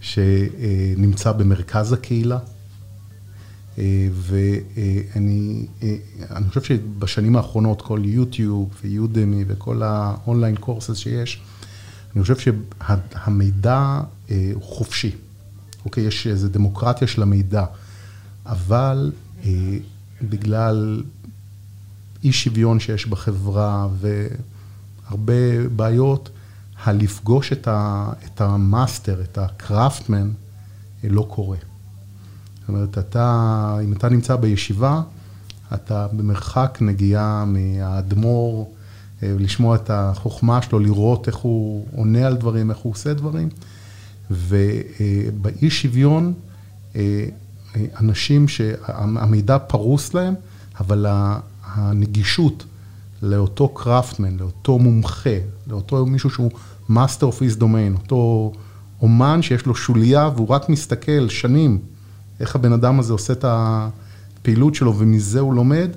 שנמצא 0.00 1.32
במרכז 1.32 1.92
הקהילה. 1.92 2.38
אה, 3.78 4.08
ואני 4.12 5.66
אה, 5.82 5.96
אני 6.30 6.48
חושב 6.48 6.62
שבשנים 6.62 7.36
האחרונות 7.36 7.82
כל 7.82 8.00
יוטיוב 8.04 8.68
ויודמי 8.82 9.44
וכל 9.46 9.82
האונליין 9.82 10.56
קורסס 10.56 10.96
שיש, 10.96 11.42
אני 12.14 12.22
חושב 12.22 12.36
שהמידע 12.38 14.00
הוא 14.54 14.62
חופשי. 14.62 15.10
אוקיי, 15.84 16.04
יש 16.04 16.26
איזו 16.26 16.48
דמוקרטיה 16.48 17.08
של 17.08 17.22
המידע, 17.22 17.64
אבל 18.46 19.12
בגלל 20.22 21.02
אי 22.24 22.32
שוויון 22.32 22.80
שיש 22.80 23.06
בחברה 23.06 23.88
והרבה 24.00 25.68
בעיות, 25.76 26.30
הלפגוש 26.84 27.52
את, 27.52 27.68
ה, 27.68 28.08
את 28.24 28.40
המאסטר, 28.40 29.22
את 29.22 29.38
הקראפטמן, 29.38 30.30
אה, 31.04 31.08
לא 31.08 31.26
קורה. 31.30 31.56
זאת 32.60 32.68
אומרת, 32.68 32.98
אתה, 32.98 33.78
אם 33.84 33.92
אתה 33.92 34.08
נמצא 34.08 34.36
בישיבה, 34.36 35.02
אתה 35.74 36.06
במרחק 36.12 36.78
נגיעה 36.80 37.44
מהאדמו"ר, 37.44 38.72
אה, 39.22 39.34
לשמוע 39.38 39.76
את 39.76 39.90
החוכמה 39.90 40.62
שלו, 40.62 40.78
לראות 40.78 41.28
איך 41.28 41.36
הוא 41.36 41.86
עונה 41.96 42.26
על 42.26 42.36
דברים, 42.36 42.70
איך 42.70 42.78
הוא 42.78 42.92
עושה 42.92 43.14
דברים. 43.14 43.48
ובאי 44.30 45.70
שוויון, 45.70 46.32
אה, 46.96 47.26
אנשים 48.00 48.48
שהמידע 48.48 49.58
פרוס 49.58 50.14
להם, 50.14 50.34
אבל 50.80 51.06
הנגישות 51.74 52.64
לאותו 53.22 53.68
קראפטמן, 53.68 54.36
לאותו 54.36 54.78
מומחה, 54.78 55.38
לאותו 55.66 56.06
מישהו 56.06 56.30
שהוא 56.30 56.50
master 56.90 57.22
of 57.22 57.40
his 57.40 57.60
domain, 57.60 57.98
אותו 57.98 58.52
אומן 59.02 59.42
שיש 59.42 59.66
לו 59.66 59.74
שוליה 59.74 60.30
והוא 60.36 60.48
רק 60.48 60.68
מסתכל 60.68 61.28
שנים 61.28 61.78
איך 62.40 62.54
הבן 62.54 62.72
אדם 62.72 63.00
הזה 63.00 63.12
עושה 63.12 63.32
את 63.32 63.44
הפעילות 63.48 64.74
שלו 64.74 64.98
ומזה 64.98 65.40
הוא 65.40 65.54
לומד, 65.54 65.90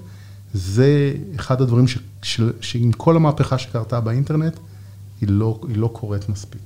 זה 0.53 1.13
אחד 1.35 1.61
הדברים 1.61 1.87
ש, 1.87 1.97
ש, 2.21 2.41
שעם 2.61 2.91
כל 2.91 3.15
המהפכה 3.15 3.57
שקרתה 3.57 4.01
באינטרנט, 4.01 4.59
היא 5.21 5.29
לא, 5.29 5.59
היא 5.67 5.77
לא 5.77 5.89
קורית 5.93 6.29
מספיק. 6.29 6.61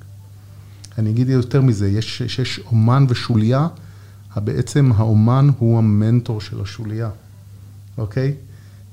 אני 0.98 1.10
אגיד 1.10 1.30
יותר 1.30 1.62
מזה, 1.62 1.90
יש, 1.90 2.22
שיש 2.28 2.60
אומן 2.66 3.06
ושוליה, 3.10 3.68
בעצם 4.36 4.92
האומן 4.96 5.50
הוא 5.58 5.78
המנטור 5.78 6.42
של 6.42 6.62
השוליה, 6.62 7.10
אוקיי? 7.98 8.34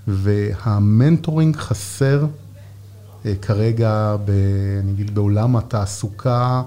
וה 0.08 0.35
mentoring 0.35 1.56
חסר 1.56 2.26
אה, 3.26 3.34
כרגע, 3.42 4.16
ב, 4.24 4.30
אני 4.80 4.92
אגיד, 4.92 5.14
בעולם 5.14 5.56
התעסוקה 5.56 6.62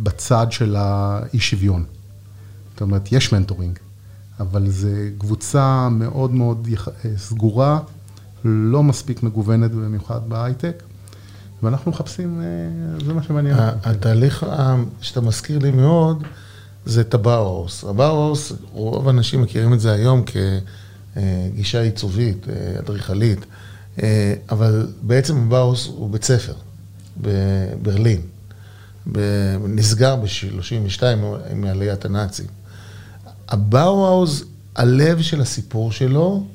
בצד 0.00 0.46
של 0.50 0.76
האי 0.76 1.38
שוויון. 1.38 1.84
זאת 2.72 2.80
אומרת, 2.80 3.12
יש 3.12 3.32
mentoring, 3.32 3.78
אבל 4.40 4.70
זו 4.70 4.88
קבוצה 5.18 5.88
מאוד 5.88 6.30
מאוד. 6.30 6.68
אה, 7.04 7.10
סגורה, 7.16 7.78
לא 8.44 8.82
מספיק 8.82 9.22
מגוונת 9.22 9.70
במיוחד 9.70 10.20
בהייטק, 10.28 10.82
ואנחנו 11.62 11.90
מחפשים, 11.90 12.40
אה, 12.40 13.04
זה 13.06 13.14
מה 13.14 13.22
שמעניין. 13.22 13.56
התהליך 13.84 14.46
שאתה 15.00 15.20
מזכיר 15.20 15.58
לי 15.58 15.70
מאוד, 15.70 16.22
זה 16.86 17.00
את 17.00 17.14
הבאוהאוס. 17.14 17.84
הבאוהאוס, 17.84 18.52
רוב 18.72 19.06
האנשים 19.06 19.42
מכירים 19.42 19.72
את 19.72 19.80
זה 19.80 19.92
היום 19.92 20.22
כגישה 21.14 21.82
עיצובית, 21.82 22.48
אה, 22.48 22.78
אדריכלית, 22.78 23.38
אה, 24.02 24.34
אבל 24.50 24.86
בעצם 25.02 25.36
הבאוהאוס 25.36 25.86
הוא 25.86 26.10
בית 26.10 26.24
ספר 26.24 26.54
בברלין. 27.16 28.20
נסגר 29.68 30.16
ב-32 30.16 31.02
עם 31.50 31.64
עליית 31.64 32.04
הנאצים. 32.04 32.46
הבאוהאוס, 33.48 34.44
הלב 34.76 35.22
של 35.22 35.40
הסיפור 35.40 35.92
שלו, 35.92 36.46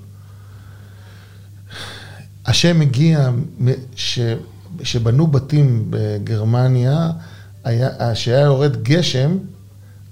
השם 2.45 2.81
הגיע, 2.81 3.29
ש, 3.95 4.19
שבנו 4.83 5.27
בתים 5.27 5.87
בגרמניה, 5.89 7.11
היה, 7.63 8.15
שהיה 8.15 8.39
יורד 8.39 8.83
גשם, 8.83 9.37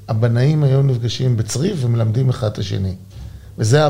הבנאים 0.07 0.63
היו 0.63 0.83
נפגשים 0.83 1.37
בצריף 1.37 1.77
ומלמדים 1.81 2.29
אחד 2.29 2.47
את 2.47 2.57
השני. 2.57 2.95
וזה. 3.57 3.85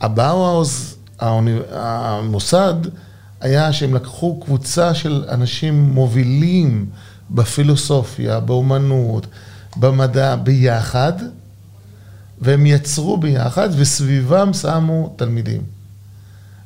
הבאוהאוס, 0.00 0.96
האוני- 1.18 1.58
המוסד, 1.72 2.74
היה 3.40 3.72
שהם 3.72 3.94
לקחו 3.94 4.40
קבוצה 4.40 4.94
של 4.94 5.24
אנשים 5.28 5.82
מובילים 5.94 6.86
בפילוסופיה, 7.30 8.40
באומנות, 8.40 9.26
במדע, 9.76 10.36
ביחד, 10.36 11.12
והם 12.40 12.66
יצרו 12.66 13.16
ביחד, 13.16 13.68
וסביבם 13.76 14.52
שמו 14.52 15.14
תלמידים. 15.16 15.62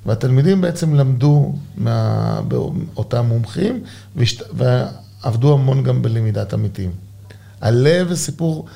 והתלמידים 0.06 0.60
בעצם 0.60 0.94
למדו 0.94 1.54
מאותם 1.76 3.26
מומחים. 3.26 3.82
ועבדו 4.52 5.52
המון 5.54 5.82
גם 5.82 6.02
בלמידת 6.02 6.52
עמיתים. 6.52 6.90
הלב 7.60 8.12
הסיפור, 8.12 8.66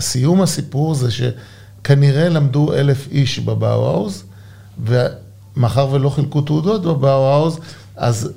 סיום 0.00 0.42
הסיפור 0.42 0.94
זה 0.94 1.08
שכנראה 1.10 2.28
למדו 2.28 2.72
אלף 2.74 3.08
איש 3.10 3.38
בבאוהאוז, 3.38 4.24
ומאחר 4.84 5.88
ולא 5.92 6.10
חילקו 6.10 6.40
תעודות 6.40 6.82
בבאוהאוז, 6.82 7.58
אז 7.96 8.32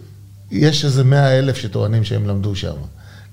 יש 0.51 0.85
איזה 0.85 1.03
מאה 1.03 1.39
אלף 1.39 1.57
שטוענים 1.57 2.03
שהם 2.03 2.27
למדו 2.27 2.55
שם. 2.55 2.75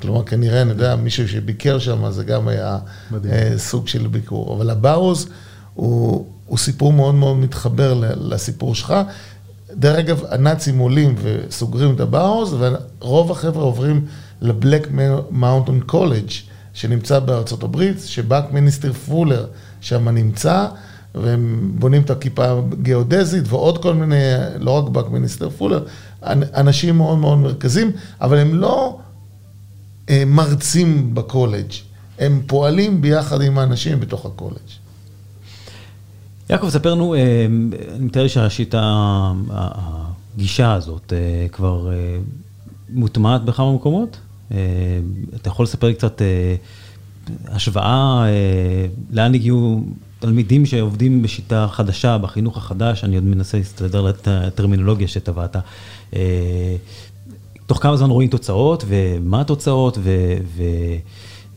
כלומר, 0.03 0.25
כנראה, 0.25 0.63
אני 0.63 0.71
יודע, 0.71 0.97
מישהו 0.97 1.29
שביקר 1.29 1.79
שם, 1.79 2.11
זה 2.11 2.25
גם 2.25 2.49
היה 2.49 2.79
מדהים. 3.11 3.35
אה, 3.35 3.59
סוג 3.59 3.89
של 3.89 4.07
ביקור. 4.07 4.57
אבל 4.57 4.71
הבאוהאוז 4.71 5.29
הוא, 5.75 6.27
הוא 6.47 6.59
סיפור 6.59 6.93
מאוד 6.93 7.15
מאוד 7.15 7.37
מתחבר 7.37 8.03
לסיפור 8.17 8.75
שלך. 8.75 8.95
דרך 9.73 9.99
אגב, 9.99 10.23
הנאצים 10.31 10.79
עולים 10.79 11.15
וסוגרים 11.23 11.95
את 11.95 12.01
הבאוהאוז, 12.01 12.57
ורוב 12.59 13.31
החבר'ה 13.31 13.63
עוברים 13.65 14.07
ל 14.41 14.49
Black 14.49 14.89
Mountain 15.31 15.81
College, 15.81 16.31
שנמצא 16.77 17.19
בארצות 17.19 17.63
הברית, 17.63 17.97
ש 18.07 18.53
Buckminster 18.53 18.93
Fuller 18.93 19.47
שם 19.81 20.09
נמצא, 20.09 20.67
והם 21.15 21.73
בונים 21.79 22.03
את 22.03 22.11
הכיפה 22.11 22.45
הגיאודזית 22.73 23.45
ועוד 23.49 23.83
כל 23.83 23.95
מיני, 23.95 24.15
לא 24.59 24.71
רק 24.71 24.89
Buckminster 24.89 25.51
Fuller, 25.51 25.85
אנשים 26.33 26.97
מאוד 26.97 27.19
מאוד 27.19 27.39
מרכזיים, 27.39 27.91
אבל 28.21 28.39
הם 28.39 28.55
לא 28.55 28.99
אה, 30.09 30.23
מרצים 30.27 31.15
בקולג', 31.15 31.73
הם 32.19 32.43
פועלים 32.47 33.01
ביחד 33.01 33.43
עם 33.43 33.59
האנשים 33.59 34.01
בתוך 34.01 34.27
הקולג'. 34.27 34.71
יעקב, 36.51 36.69
ספר 36.69 36.95
לנו, 36.95 37.15
אה, 37.15 37.47
אני 37.95 38.05
מתאר 38.05 38.29
שהשיטה, 38.29 39.33
הגישה 39.51 40.73
הזאת 40.73 41.13
אה, 41.13 41.47
כבר 41.53 41.91
מוטמעת 42.91 43.45
בכמה 43.45 43.73
מקומות? 43.73 44.17
אתה 44.51 45.49
יכול 45.49 45.65
לספר 45.65 45.87
לי 45.87 45.95
קצת 45.95 46.23
השוואה, 47.47 48.25
לאן 49.11 49.35
הגיעו 49.35 49.85
תלמידים 50.19 50.67
שעובדים 50.67 51.23
בשיטה 51.23 51.69
חדשה, 51.71 52.19
בחינוך 52.19 52.57
החדש, 52.57 53.05
אני 53.05 53.17
עוד 53.17 53.25
מנסה 53.25 53.59
להסתדר 53.59 54.11
את 54.11 54.29
הטרמינולוגיה 54.29 55.09
שטבעת. 55.09 55.57
תוך 57.67 57.83
כמה 57.83 57.97
זמן 57.97 58.11
רואים 58.11 58.29
תוצאות, 58.29 58.85
ומה 58.89 59.41
התוצאות, 59.41 59.99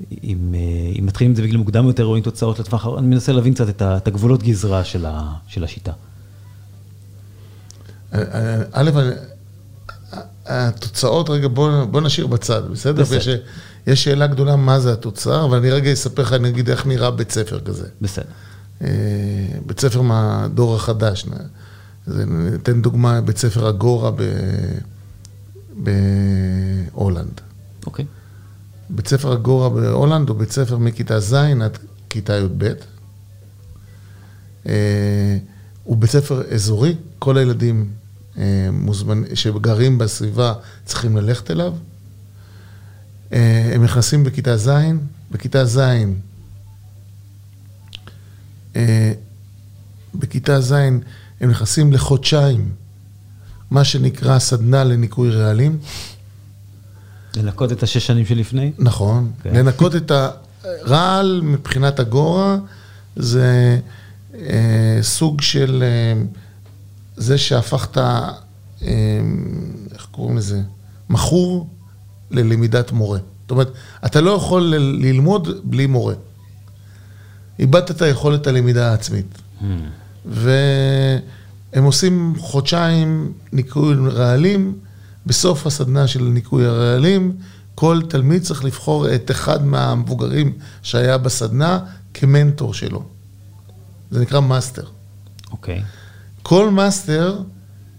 ואם 0.10 0.56
מתחילים 1.02 1.32
את 1.32 1.36
זה 1.36 1.42
בגיל 1.44 1.58
מוקדם 1.58 1.88
יותר, 1.88 2.04
רואים 2.04 2.24
תוצאות 2.24 2.60
לטווח, 2.60 2.88
אני 2.98 3.08
מנסה 3.08 3.32
להבין 3.32 3.54
קצת 3.54 3.82
את 3.82 4.08
הגבולות 4.08 4.44
גזרה 4.44 4.84
של 4.84 5.06
של 5.48 5.64
השיטה. 5.64 5.92
א', 8.72 8.90
התוצאות, 10.46 11.30
רגע, 11.30 11.48
בוא 11.48 11.86
בוא 11.86 12.02
נשאיר 12.02 12.28
בצד, 12.28 12.62
בסדר? 12.72 13.04
בסדר. 13.04 13.38
יש 13.88 14.04
שאלה 14.04 14.28
גדולה 14.28 14.56
מה 14.56 14.80
זה 14.80 14.94
התוצר, 14.94 15.46
אבל 15.46 15.58
אני 15.58 15.72
רגע 15.72 15.94
אספר 15.94 16.22
לך, 16.22 16.34
נגיד, 16.34 16.70
איך 16.70 16.86
נראה 16.86 17.12
בית 17.12 17.32
ספר 17.32 17.60
כזה. 17.60 17.88
בסדר. 18.02 18.26
אה, 18.82 18.90
בית 19.66 19.80
ספר 19.80 20.02
מהדור 20.02 20.76
החדש. 20.76 21.26
ניתן 22.08 22.82
דוגמה, 22.82 23.22
בית 23.22 23.38
ספר 23.38 23.70
אגורה 23.70 24.12
ב... 24.12 24.24
בהולנד. 26.94 27.42
אוקיי. 27.86 28.06
בית 28.90 29.08
ספר 29.08 29.34
אגורה 29.34 29.70
בהולנד 29.70 30.30
הוא 30.30 30.38
בית 30.38 30.52
ספר 30.52 30.78
מכיתה 30.78 31.20
ז' 31.20 31.34
עד 31.34 31.78
כיתה 32.10 32.34
י"ב. 32.34 32.74
אה, 34.68 35.38
הוא 35.84 35.98
בית 35.98 36.10
ספר 36.10 36.42
אזורי, 36.54 36.96
כל 37.20 37.38
הילדים 37.38 37.90
מוזמנ... 38.72 39.36
שגרים 39.36 39.98
בסביבה 39.98 40.54
צריכים 40.86 41.18
ללכת 41.18 41.52
אליו. 41.52 41.74
אה, 43.34 43.72
הם 43.76 43.84
נכנסים 43.84 44.24
בכיתה 44.24 44.58
ז', 44.58 44.70
בכיתה 45.32 45.66
ז', 45.66 45.80
בכיתה 50.16 50.62
ז' 50.62 50.72
הם 51.42 51.50
נכנסים 51.50 51.94
לחודשיים 51.94 52.72
מה 53.72 53.84
שנקרא 53.84 54.40
סדנה 54.40 54.84
לניקוי 54.84 55.32
רעלים. 55.32 55.80
לנקות 57.36 57.72
את 57.72 57.84
השש 57.84 58.08
שנים 58.08 58.26
שלפני? 58.26 58.72
נכון. 58.80 59.32
Okay. 59.40 59.44
כן. 59.44 59.56
לנקות 59.56 59.96
את 59.96 60.12
הרעל 60.64 61.42
מבחינת 61.44 62.00
הגורה, 62.00 62.58
זה 63.16 63.80
אה, 64.36 65.00
סוג 65.02 65.42
של 65.42 65.84
אה, 65.84 66.22
זה 67.20 67.38
שהפכת, 67.38 67.98
אה, 67.98 68.32
איך 69.94 70.08
קוראים 70.12 70.38
לזה? 70.38 70.62
מכור 71.10 71.70
ללמידת 72.32 72.92
מורה. 72.92 73.20
זאת 73.42 73.52
אומרת, 73.52 73.72
אתה 74.06 74.22
לא 74.22 74.32
יכול 74.32 74.62
ללמוד 74.78 75.48
בלי 75.64 75.86
מורה. 75.86 76.14
איבדת 77.60 77.92
את 77.92 78.02
היכולת 78.02 78.48
הלמידה 78.48 78.92
העצמית. 78.92 79.38
Hmm. 79.62 79.64
ו... 80.26 80.52
הם 81.74 81.84
עושים 81.84 82.34
חודשיים 82.38 83.34
ניקוי 83.52 83.96
רעלים, 84.08 84.80
בסוף 85.26 85.68
הסדנה 85.68 86.08
של 86.08 86.24
ניקוי 86.24 86.66
הרעלים, 86.66 87.38
כל 87.76 88.02
תלמיד 88.10 88.42
צריך 88.42 88.66
לבחור 88.66 89.16
את 89.16 89.32
אחד 89.32 89.66
מהמבוגרים 89.66 90.54
שהיה 90.82 91.18
בסדנה 91.18 91.80
כמנטור 92.14 92.74
שלו. 92.74 93.04
זה 94.12 94.20
נקרא 94.20 94.40
מאסטר. 94.40 94.84
אוקיי. 95.52 95.80
Okay. 95.80 95.99
כל 96.50 96.70
מאסטר, 96.70 97.42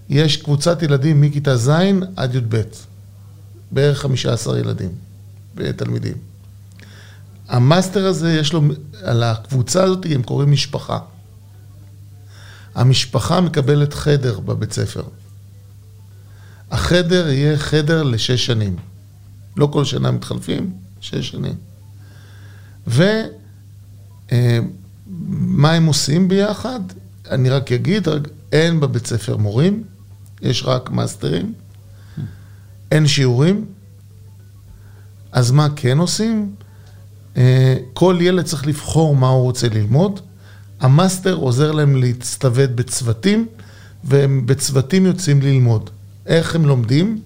יש 0.09 0.37
קבוצת 0.37 0.83
ילדים 0.83 1.21
מכיתה 1.21 1.57
ז' 1.57 1.71
עד 2.17 2.35
י"ב. 2.35 2.63
בערך 3.71 3.99
15 3.99 4.59
ילדים, 4.59 4.91
תלמידים. 5.55 6.17
המאסטר 7.49 8.07
הזה, 8.07 8.33
יש 8.33 8.53
לו, 8.53 8.63
על 9.03 9.23
הקבוצה 9.23 9.85
הזאת 9.85 10.07
הם 10.11 10.23
קוראים 10.23 10.53
משפחה. 10.53 10.99
המשפחה 12.75 13.41
מקבלת 13.41 13.95
חדר 13.95 14.41
בבית 14.41 14.73
ספר. 14.73 15.03
החדר 16.71 17.29
יהיה 17.29 17.59
חדר 17.59 18.03
לשש 18.03 18.47
שנים. 18.47 18.77
לא 19.57 19.67
כל 19.73 19.85
שנה 19.85 20.11
מתחלפים, 20.11 20.73
שש 21.01 21.31
שנים. 21.31 21.55
ומה 22.87 23.29
אה, 25.65 25.75
הם 25.75 25.87
עושים 25.87 26.29
ביחד? 26.29 26.81
אני 27.31 27.51
רק 27.51 27.73
אגיד, 27.73 28.09
אין 28.53 28.81
בבית 28.81 29.07
ספר 29.07 29.37
מורים, 29.37 29.83
יש 30.43 30.63
רק 30.65 30.91
מאסטרים, 30.91 31.53
אין 32.91 33.07
שיעורים. 33.07 33.67
אז 35.33 35.51
מה 35.51 35.69
כן 35.77 35.99
עושים? 35.99 36.55
אה, 37.37 37.77
כל 37.93 38.19
ילד 38.21 38.45
צריך 38.45 38.67
לבחור 38.67 39.17
מה 39.17 39.29
הוא 39.29 39.43
רוצה 39.43 39.69
ללמוד. 39.69 40.21
המאסטר 40.81 41.35
עוזר 41.35 41.73
להם 41.73 41.97
להצטוות 41.97 42.71
בצוותים, 42.71 43.47
והם 44.05 44.47
בצוותים 44.47 45.07
יוצאים 45.07 45.43
ללמוד. 45.43 45.91
איך 46.27 46.55
הם 46.55 46.67
לומדים? 46.67 47.21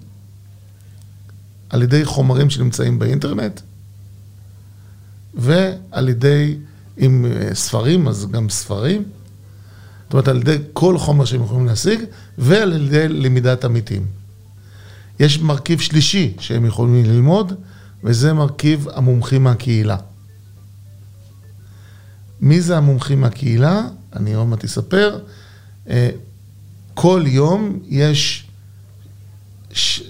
על 1.69 1.81
ידי 1.81 2.05
חומרים 2.05 2.49
שנמצאים 2.49 2.99
באינטרנט, 2.99 3.61
ועל 5.33 6.09
ידי, 6.09 6.57
עם 6.97 7.25
אה, 7.25 7.55
ספרים, 7.55 8.07
אז 8.07 8.27
גם 8.31 8.49
ספרים. 8.49 9.03
זאת 10.05 10.13
אומרת, 10.13 10.27
על 10.27 10.37
ידי 10.37 10.57
כל 10.73 10.97
חומר 10.97 11.25
שהם 11.25 11.43
יכולים 11.43 11.65
להשיג, 11.65 11.99
ועל 12.37 12.73
ידי 12.73 13.07
למידת 13.07 13.65
עמיתים. 13.65 14.05
יש 15.19 15.39
מרכיב 15.39 15.79
שלישי 15.79 16.33
שהם 16.39 16.65
יכולים 16.65 17.05
ללמוד, 17.05 17.53
וזה 18.03 18.33
מרכיב 18.33 18.87
המומחים 18.93 19.43
מהקהילה. 19.43 19.97
מי 22.41 22.61
זה 22.61 22.77
המומחים 22.77 23.21
מהקהילה? 23.21 23.87
אני 24.15 24.33
עוד 24.33 24.47
מעט 24.47 24.63
אספר. 24.63 25.19
אה, 25.89 26.09
כל 26.93 27.23
יום 27.27 27.79
יש 27.87 28.47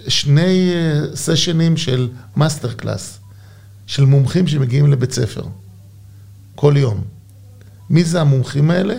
שני 0.08 0.72
סשנים 1.16 1.72
אה, 1.72 1.78
של 1.78 2.10
master 2.36 2.74
class, 2.74 3.20
של 3.88 4.06
מומחים 4.06 4.48
שמגיעים 4.48 4.92
לבית 4.92 5.12
ספר. 5.12 5.44
כל 6.56 6.74
יום. 6.78 7.02
מי 7.90 8.04
זה 8.04 8.22
המומחים 8.22 8.72
האלה? 8.72 8.96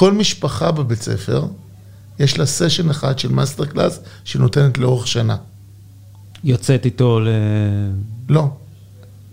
כל 0.00 0.12
משפחה 0.12 0.72
בבית 0.72 1.02
ספר, 1.02 1.46
יש 2.18 2.38
לה 2.38 2.46
סשן 2.46 2.90
אחד 2.90 3.18
של 3.18 3.32
master 3.32 3.64
class 3.64 4.00
שנותנת 4.24 4.78
לאורך 4.78 5.06
שנה. 5.06 5.36
יוצאת 6.44 6.84
איתו 6.84 7.20
ל... 7.20 7.28
לא. 8.28 8.48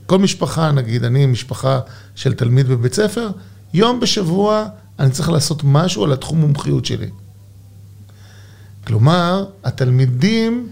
כל 0.05 0.19
משפחה, 0.19 0.71
נגיד, 0.71 1.03
אני 1.03 1.25
משפחה 1.25 1.79
של 2.15 2.33
תלמיד 2.33 2.67
בבית 2.67 2.93
ספר, 2.93 3.29
יום 3.73 3.99
בשבוע 3.99 4.65
אני 4.99 5.11
צריך 5.11 5.29
לעשות 5.29 5.61
משהו 5.63 6.03
על 6.03 6.13
התחום 6.13 6.41
מומחיות 6.41 6.85
שלי. 6.85 7.09
כלומר, 8.87 9.45
התלמידים 9.63 10.69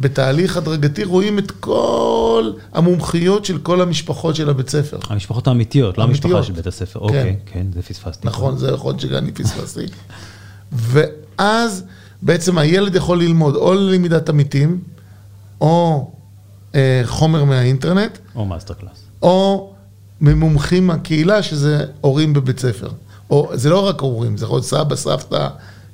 בתהליך 0.00 0.56
הדרגתי 0.56 1.04
רואים 1.04 1.38
את 1.38 1.50
כל 1.50 2.52
המומחיות 2.72 3.44
של 3.44 3.58
כל 3.58 3.80
המשפחות 3.80 4.36
של 4.36 4.50
הבית 4.50 4.68
ספר. 4.68 4.98
המשפחות 5.08 5.46
האמיתיות, 5.46 5.98
לא 5.98 6.02
המשפחה 6.02 6.42
של 6.42 6.52
בית 6.52 6.66
הספר. 6.66 7.00
כן. 7.00 7.04
אוקיי, 7.04 7.36
כן, 7.46 7.66
זה 7.74 7.82
פספסתי. 7.82 8.28
נכון, 8.28 8.58
זה 8.58 8.70
יכול 8.70 8.90
להיות 8.90 9.00
שגם 9.00 9.16
אני 9.16 9.32
פספסתי. 9.32 9.86
ואז 10.72 11.84
בעצם 12.22 12.58
הילד 12.58 12.94
יכול 12.94 13.18
ללמוד 13.18 13.56
או 13.56 13.74
ללמידת 13.74 14.28
עמיתים, 14.28 14.80
או 15.60 16.10
אה, 16.74 17.02
חומר 17.04 17.44
מהאינטרנט. 17.44 18.18
או 18.36 18.46
master 18.46 18.74
class. 18.74 19.02
או 19.22 19.72
ממומחים 20.20 20.86
מהקהילה, 20.86 21.42
שזה 21.42 21.84
הורים 22.00 22.32
בבית 22.32 22.58
ספר. 22.58 22.88
או 23.30 23.50
זה 23.54 23.70
לא 23.70 23.86
רק 23.88 24.00
הורים, 24.00 24.36
זה 24.36 24.44
יכול 24.44 24.56
להיות 24.56 24.66
סבא, 24.66 24.96
סבתא, 24.96 25.48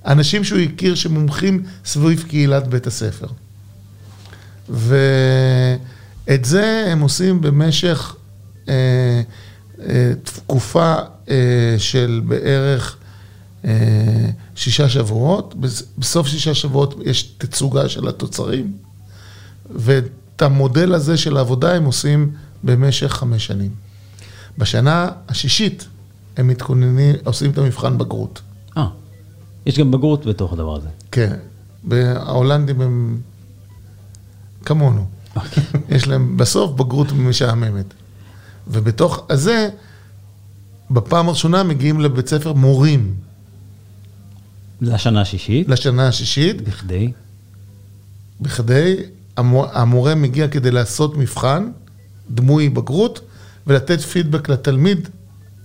אנשים 0.07 0.45
שהוא 0.45 0.59
הכיר 0.59 0.95
שמומחים 0.95 1.62
סביב 1.85 2.25
קהילת 2.29 2.69
בית 2.69 2.87
הספר. 2.87 3.27
ואת 4.68 6.44
זה 6.44 6.88
הם 6.92 7.00
עושים 7.00 7.40
במשך 7.40 8.16
אה, 8.68 9.22
אה, 9.81 10.12
תקופה 10.24 10.94
אה, 11.29 11.74
של 11.79 12.20
בערך 12.26 12.96
אה, 13.64 13.70
שישה 14.55 14.88
שבועות. 14.88 15.55
בסוף 15.98 16.26
שישה 16.26 16.55
שבועות 16.55 16.94
יש 17.05 17.22
תצוגה 17.22 17.88
של 17.88 18.09
התוצרים, 18.09 18.72
ואת 19.70 20.42
המודל 20.42 20.94
הזה 20.94 21.16
של 21.16 21.37
העבודה 21.37 21.74
הם 21.74 21.85
עושים 21.85 22.33
במשך 22.64 23.12
חמש 23.12 23.46
שנים. 23.46 23.70
בשנה 24.59 25.09
השישית 25.29 25.87
הם 26.37 26.48
מתכוננים, 26.48 27.14
עושים 27.24 27.50
את 27.50 27.59
המבחן 27.59 27.98
בגרות. 27.98 28.40
אה, 28.76 28.87
יש 29.66 29.79
גם 29.79 29.90
בגרות 29.90 30.26
בתוך 30.26 30.52
הדבר 30.52 30.76
הזה. 30.76 30.88
כן, 31.11 31.37
ההולנדים 31.92 32.81
הם 32.81 33.20
כמונו. 34.66 35.07
אוקיי. 35.37 35.62
יש 35.88 36.09
להם 36.09 36.37
בסוף 36.37 36.70
בגרות 36.70 37.12
משעממת. 37.12 37.85
ובתוך 38.68 39.26
הזה, 39.31 39.68
בפעם 40.90 41.29
הראשונה 41.29 41.62
מגיעים 41.62 42.00
לבית 42.00 42.29
ספר 42.29 42.52
מורים 42.52 43.14
לשנה 44.81 45.20
השישית, 45.20 45.68
לשנה 45.68 46.09
השישית, 46.09 46.61
בכדי, 46.62 47.12
בכדי, 48.40 48.96
המור- 49.37 49.66
המורה 49.72 50.14
מגיע 50.14 50.48
כדי 50.48 50.70
לעשות 50.70 51.16
מבחן 51.16 51.70
דמוי 52.31 52.68
בגרות 52.68 53.20
ולתת 53.66 54.00
פידבק 54.00 54.48
לתלמיד 54.48 55.09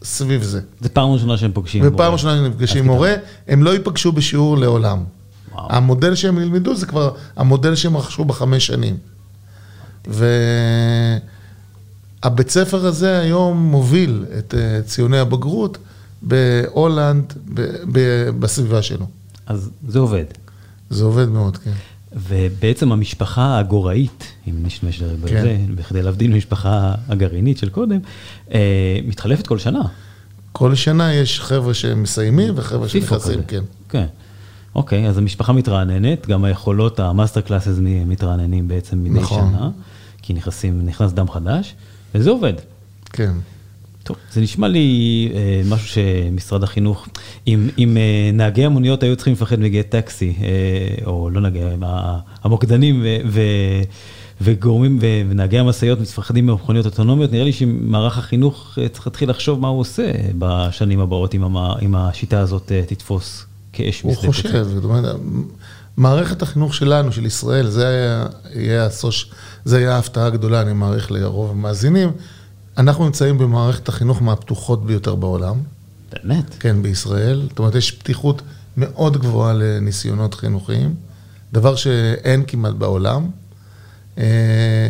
סביב 0.03 0.43
זה. 0.43 0.61
זה 0.81 0.89
פעם 0.89 1.09
ראשונה 1.09 1.37
שהם 1.37 1.51
פוגשים. 1.51 1.81
ופעם 1.83 1.93
מורה. 1.93 2.09
ראשונה 2.09 2.33
הם 2.33 2.45
נפגשים 2.45 2.83
עם 2.83 2.85
מורה, 2.91 3.13
הם 3.47 3.63
לא 3.63 3.69
ייפגשו 3.73 4.11
בשיעור 4.11 4.57
לעולם. 4.57 5.03
וואו. 5.51 5.67
המודל 5.71 6.15
שהם 6.15 6.37
ילמדו 6.39 6.75
זה 6.75 6.85
כבר 6.85 7.11
המודל 7.35 7.75
שהם 7.75 7.97
רכשו 7.97 8.25
בחמש 8.25 8.67
שנים. 8.67 8.97
והבית 12.23 12.49
ספר 12.49 12.85
הזה 12.85 13.19
היום 13.19 13.57
מוביל 13.71 14.25
את 14.39 14.55
אה, 14.57 14.81
ציוני 14.85 15.19
הבגרות 15.19 15.77
בהולנד, 16.21 17.33
ב- 17.53 17.61
ב- 17.91 18.29
בסביבה 18.39 18.81
שלו. 18.81 19.05
אז 19.45 19.69
זה 19.87 19.99
עובד. 19.99 20.25
זה 20.89 21.03
עובד 21.03 21.29
מאוד, 21.29 21.57
כן. 21.57 21.71
ובעצם 22.13 22.91
המשפחה 22.91 23.59
הגוראית, 23.59 24.23
אם 24.47 24.53
נשתמש 24.63 25.01
בזה, 25.01 25.27
כן. 25.27 25.61
בכדי 25.75 26.01
להבדיל 26.01 26.31
ממשפחה 26.33 26.93
הגרעינית 27.09 27.57
של 27.57 27.69
קודם, 27.69 27.99
אה, 28.53 28.99
מתחלפת 29.07 29.47
כל 29.47 29.57
שנה. 29.59 29.81
כל 30.51 30.75
שנה 30.75 31.13
יש 31.13 31.39
חבר'ה 31.39 31.73
שמסיימים 31.73 32.53
וחבר'ה 32.57 32.89
שנכנסים. 32.89 33.39
כן. 33.47 33.63
כן. 33.89 34.05
אוקיי, 34.75 35.07
אז 35.07 35.17
המשפחה 35.17 35.53
מתרעננת, 35.53 36.27
גם 36.27 36.43
היכולות, 36.43 36.99
ה 36.99 37.05
master 37.05 37.41
classes 37.41 37.75
מתרעננים 37.81 38.67
בעצם 38.67 39.03
מדי 39.03 39.19
נכון. 39.19 39.49
שנה, 39.51 39.69
כי 40.21 40.33
נכנסים, 40.33 40.85
נכנס 40.85 41.11
דם 41.11 41.29
חדש, 41.29 41.75
וזה 42.15 42.29
עובד. 42.29 42.53
כן. 43.05 43.31
טוב, 44.03 44.17
זה 44.33 44.41
נשמע 44.41 44.67
לי 44.67 45.29
אה, 45.35 45.61
משהו 45.69 45.87
שמשרד 45.87 46.63
החינוך, 46.63 47.07
אם, 47.47 47.69
אם 47.77 47.97
אה, 47.97 48.29
נהגי 48.33 48.65
המוניות 48.65 49.03
היו 49.03 49.15
צריכים 49.15 49.33
לפחד 49.33 49.59
מ 49.59 49.64
Gett 49.64 49.83
Taxi, 49.83 50.33
אה, 50.41 50.47
או 51.05 51.29
לא 51.29 51.41
נהגי, 51.41 51.59
ה- 51.83 52.19
המוקדנים 52.43 53.01
ו, 53.03 53.17
ו, 53.29 53.41
וגורמים 54.41 54.97
ו, 55.01 55.05
ונהגי 55.29 55.59
המשאיות 55.59 55.99
מפחדים 55.99 56.45
ממכוניות 56.47 56.85
אוטונומיות, 56.85 57.31
נראה 57.31 57.43
לי 57.43 57.53
שמערך 57.53 58.17
החינוך 58.17 58.77
אה, 58.81 58.89
צריך 58.89 59.07
להתחיל 59.07 59.29
לחשוב 59.29 59.59
מה 59.59 59.67
הוא 59.67 59.79
עושה 59.79 60.11
בשנים 60.39 60.99
הבאות, 60.99 61.35
אם, 61.35 61.43
אם 61.81 61.95
השיטה 61.95 62.39
הזאת 62.39 62.71
אה, 62.71 62.81
תתפוס 62.87 63.45
כאש 63.73 64.01
הוא 64.01 64.11
משדה 64.11 64.27
חושב, 64.27 64.63
זאת 64.63 64.83
אומרת, 64.83 65.15
מערכת 65.97 66.41
החינוך 66.41 66.73
שלנו, 66.73 67.11
של 67.11 67.25
ישראל, 67.25 67.69
זה 67.69 67.87
היה, 67.87 68.25
יהיה 68.53 68.85
הסוש, 68.85 69.31
זה 69.65 69.77
היה 69.77 69.95
ההפתעה 69.95 70.25
הגדולה, 70.25 70.61
אני 70.61 70.73
מעריך 70.73 71.11
לרוב 71.11 71.51
המאזינים. 71.51 72.11
אנחנו 72.77 73.05
נמצאים 73.05 73.37
במערכת 73.37 73.89
החינוך 73.89 74.21
מהפתוחות 74.21 74.85
ביותר 74.85 75.15
בעולם, 75.15 75.57
באמת. 76.13 76.55
כן, 76.59 76.81
בישראל. 76.83 77.45
זאת 77.49 77.59
אומרת, 77.59 77.75
יש 77.75 77.91
פתיחות 77.91 78.41
מאוד 78.77 79.17
גבוהה 79.17 79.53
לניסיונות 79.53 80.33
חינוכיים, 80.33 80.95
דבר 81.53 81.75
שאין 81.75 82.43
כמעט 82.47 82.73
בעולם. 82.73 83.29
אה, 84.17 84.89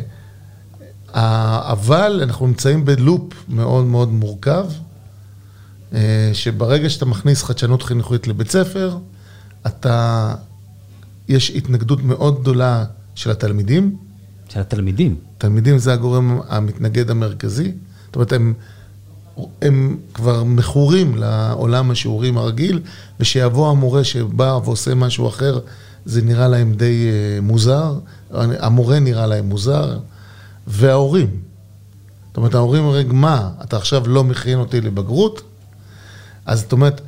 אבל 1.72 2.20
אנחנו 2.24 2.48
נמצאים 2.48 2.86
בלופ 2.86 3.34
מאוד 3.48 3.86
מאוד 3.86 4.10
מורכב, 4.10 4.66
שברגע 6.34 6.90
שאתה 6.90 7.06
מכניס 7.06 7.44
חדשנות 7.44 7.84
חינוכית 7.84 8.28
לבית 8.28 8.52
ספר, 8.52 8.98
אתה, 9.68 10.34
יש 11.28 11.50
התנגדות 11.50 12.04
מאוד 12.04 12.42
גדולה 12.42 12.86
של 13.16 13.32
התלמידים. 13.32 13.98
של 14.50 14.60
התלמידים. 14.60 15.16
תלמידים 15.38 15.78
זה 15.78 15.94
הגורם 15.94 16.40
המתנגד 16.48 17.10
המרכזי. 17.12 17.72
זאת 18.06 18.16
אומרת, 18.16 18.34
הם, 18.34 18.54
הם 19.62 19.98
כבר 20.14 20.44
מכורים 20.44 21.18
לעולם 21.18 21.92
השיעורים 21.92 22.38
הרגיל, 22.38 22.82
ושיבוא 23.20 23.70
המורה 23.70 24.04
שבא 24.04 24.60
ועושה 24.64 24.96
משהו 24.96 25.28
אחר, 25.28 25.60
זה 26.06 26.22
נראה 26.22 26.48
להם 26.48 26.74
די 26.74 27.08
אה, 27.08 27.42
מוזר. 27.42 28.00
המורה 28.32 29.00
נראה 29.00 29.28
להם 29.28 29.50
מוזר, 29.50 30.00
וההורים. 30.68 31.30
זאת 32.28 32.38
אומרת, 32.38 32.56
ההורים 32.56 32.84
אומרים, 32.84 33.16
מה, 33.16 33.50
אתה 33.64 33.78
עכשיו 33.78 34.08
לא 34.08 34.24
מכין 34.24 34.60
אותי 34.60 34.82
לבגרות? 34.82 35.42
אז 36.46 36.60
זאת 36.60 36.72
אומרת, 36.72 37.02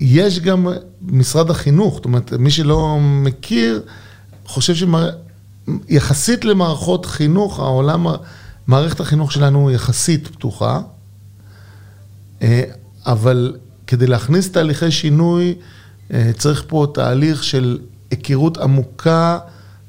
יש 0.00 0.40
גם 0.40 0.66
משרד 1.02 1.50
החינוך, 1.50 1.94
זאת 1.94 2.04
אומרת, 2.04 2.32
מי 2.32 2.50
שלא 2.50 2.98
מכיר, 3.00 3.82
חושב 4.46 4.74
שיחסית 5.88 6.44
למערכות 6.44 7.06
חינוך, 7.06 7.58
העולם, 7.58 8.06
מערכת 8.66 9.00
החינוך 9.00 9.32
שלנו 9.32 9.70
יחסית 9.70 10.28
פתוחה, 10.28 10.80
אה, 12.42 12.62
אבל 13.06 13.56
כדי 13.86 14.06
להכניס 14.06 14.50
תהליכי 14.50 14.90
שינוי, 14.90 15.54
אה, 16.12 16.30
צריך 16.38 16.64
פה 16.66 16.86
תהליך 16.94 17.44
של 17.44 17.78
היכרות 18.10 18.58
עמוקה 18.58 19.38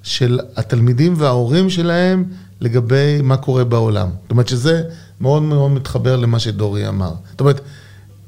של 0.03 0.39
התלמידים 0.55 1.13
וההורים 1.17 1.69
שלהם 1.69 2.25
לגבי 2.61 3.21
מה 3.23 3.37
קורה 3.37 3.63
בעולם. 3.63 4.09
זאת 4.21 4.31
אומרת 4.31 4.47
שזה 4.47 4.83
מאוד 5.21 5.41
מאוד 5.41 5.71
מתחבר 5.71 6.15
למה 6.15 6.39
שדורי 6.39 6.87
אמר. 6.87 7.11
זאת 7.31 7.39
אומרת, 7.39 7.61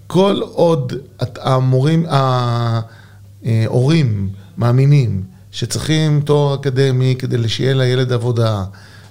כל 0.08 0.40
עוד 0.52 0.94
את- 1.24 1.40
המורים, 1.42 2.06
ההורים 3.46 4.30
מאמינים 4.58 5.24
שצריכים 5.52 6.22
תואר 6.26 6.56
אקדמי 6.56 7.16
כדי 7.20 7.50
שיהיה 7.50 7.74
לילד 7.74 8.12
עבודה, 8.12 8.64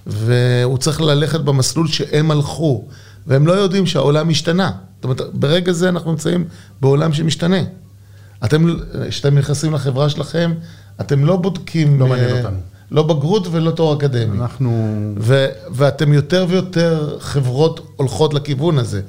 והוא 0.07 0.79
צריך 0.79 1.01
ללכת 1.01 1.41
במסלול 1.41 1.89
שהם 1.89 2.31
הלכו, 2.31 2.85
והם 3.27 3.47
לא 3.47 3.53
יודעים 3.53 3.87
שהעולם 3.87 4.29
השתנה. 4.31 4.71
זאת 4.97 5.05
אומרת, 5.05 5.21
ברגע 5.33 5.73
זה 5.73 5.89
אנחנו 5.89 6.11
נמצאים 6.11 6.45
בעולם 6.81 7.13
שמשתנה. 7.13 7.63
אתם, 8.45 8.67
כשאתם 9.09 9.39
נכנסים 9.39 9.73
לחברה 9.75 10.09
שלכם, 10.09 10.53
אתם 11.01 11.25
לא 11.25 11.37
בודקים... 11.37 12.01
לא 12.01 12.07
מעניין 12.07 12.31
אה, 12.31 12.39
אותנו. 12.39 12.57
לא 12.93 13.03
בגרות 13.03 13.47
ולא 13.51 13.71
תואר 13.71 13.97
אקדמי. 13.97 14.39
אנחנו, 14.39 14.95
ו- 15.19 15.49
ואתם 15.71 16.13
יותר 16.13 16.47
ויותר 16.49 17.19
חברות 17.21 17.87
הולכות 17.97 18.35
לכיוון 18.35 18.79
הזה. 18.79 19.01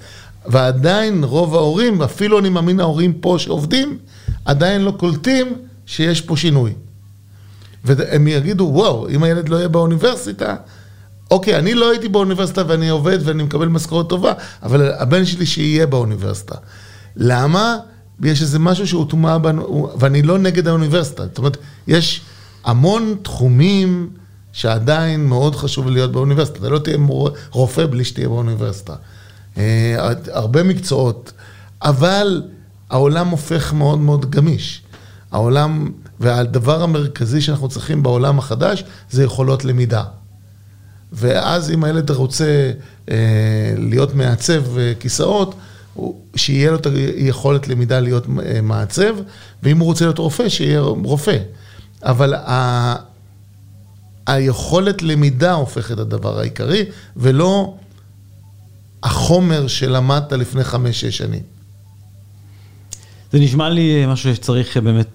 ועדיין 0.45 1.23
רוב 1.23 1.55
ההורים, 1.55 2.01
אפילו 2.01 2.39
אני 2.39 2.49
מאמין 2.49 2.79
ההורים 2.79 3.13
פה 3.13 3.35
שעובדים, 3.39 3.97
עדיין 4.45 4.81
לא 4.81 4.91
קולטים 4.91 5.53
שיש 5.85 6.21
פה 6.21 6.37
שינוי. 6.37 6.73
והם 7.83 8.27
יגידו, 8.27 8.69
וואו, 8.73 9.09
אם 9.09 9.23
הילד 9.23 9.49
לא 9.49 9.55
יהיה 9.55 9.67
באוניברסיטה, 9.67 10.55
אוקיי, 11.31 11.57
אני 11.57 11.73
לא 11.73 11.91
הייתי 11.91 12.07
באוניברסיטה 12.07 12.63
ואני 12.67 12.89
עובד 12.89 13.17
ואני 13.23 13.43
מקבל 13.43 13.67
משכורת 13.67 14.09
טובה, 14.09 14.33
אבל 14.63 14.91
הבן 14.91 15.25
שלי 15.25 15.45
שיהיה 15.45 15.87
באוניברסיטה. 15.87 16.55
למה? 17.15 17.77
יש 18.23 18.41
איזה 18.41 18.59
משהו 18.59 18.87
שהוטמע 18.87 19.37
בנו, 19.37 19.89
ואני 19.99 20.21
לא 20.21 20.37
נגד 20.37 20.67
האוניברסיטה. 20.67 21.23
זאת 21.23 21.37
אומרת, 21.37 21.57
יש 21.87 22.21
המון 22.63 23.15
תחומים 23.21 24.09
שעדיין 24.51 25.25
מאוד 25.25 25.55
חשוב 25.55 25.87
להיות 25.87 26.11
באוניברסיטה. 26.11 26.59
אתה 26.59 26.69
לא 26.69 26.79
תהיה. 26.79 26.97
רופא 27.51 27.85
בלי 27.85 28.05
שתהיה 28.05 28.27
באוניברסיטה. 28.27 28.95
אה, 29.57 29.95
הרבה 30.31 30.63
מקצועות, 30.63 31.31
אבל 31.81 32.41
העולם 32.89 33.27
הופך 33.27 33.73
מאוד 33.73 33.99
מאוד 33.99 34.31
גמיש. 34.31 34.81
העולם, 35.31 35.91
והדבר 36.19 36.83
המרכזי 36.83 37.41
שאנחנו 37.41 37.69
צריכים 37.69 38.03
בעולם 38.03 38.39
החדש 38.39 38.83
זה 39.09 39.23
יכולות 39.23 39.65
למידה. 39.65 40.03
ואז 41.13 41.71
אם 41.71 41.83
הילד 41.83 42.11
רוצה 42.11 42.71
אה, 43.11 43.15
להיות 43.77 44.15
מעצב 44.15 44.77
אה, 44.77 44.93
כיסאות, 44.99 45.55
שיהיה 46.35 46.71
לו 46.71 46.77
את 46.77 46.85
היכולת 46.85 47.67
למידה 47.67 47.99
להיות 47.99 48.27
אה, 48.45 48.61
מעצב, 48.61 49.15
ואם 49.63 49.79
הוא 49.79 49.85
רוצה 49.85 50.05
להיות 50.05 50.17
רופא, 50.17 50.49
שיהיה 50.49 50.79
רופא. 50.81 51.37
אבל 52.03 52.33
ה... 52.33 52.95
היכולת 54.27 55.01
למידה 55.01 55.53
הופכת 55.53 55.99
הדבר 55.99 56.39
העיקרי, 56.39 56.85
ולא 57.17 57.75
החומר 59.03 59.67
שלמדת 59.67 60.31
לפני 60.33 60.63
חמש-שש 60.63 61.17
שנים. 61.17 61.43
זה 63.31 63.39
נשמע 63.39 63.69
לי 63.69 64.05
משהו 64.07 64.35
שצריך 64.35 64.77
באמת 64.77 65.07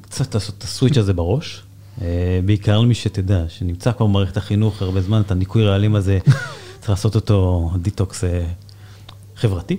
קצת 0.00 0.34
לעשות 0.34 0.54
את 0.58 0.62
ה 0.62 0.67
switch 0.67 0.96
הזה 0.96 1.12
בראש. 1.12 1.62
אה, 2.02 2.40
בעיקר 2.44 2.80
למי 2.80 2.94
שתדע, 2.94 3.44
שנמצא 3.48 3.92
כבר 3.92 4.06
במערכת 4.06 4.36
החינוך 4.36 4.82
הרבה 4.82 5.00
זמן, 5.00 5.20
את 5.20 5.30
הניקוי 5.30 5.64
רעלים 5.64 5.94
הזה, 5.94 6.18
צריך 6.78 6.90
לעשות 6.90 7.14
אותו 7.14 7.70
דיטוקס 7.82 8.24
אה, 8.24 8.44
חברתי. 9.36 9.76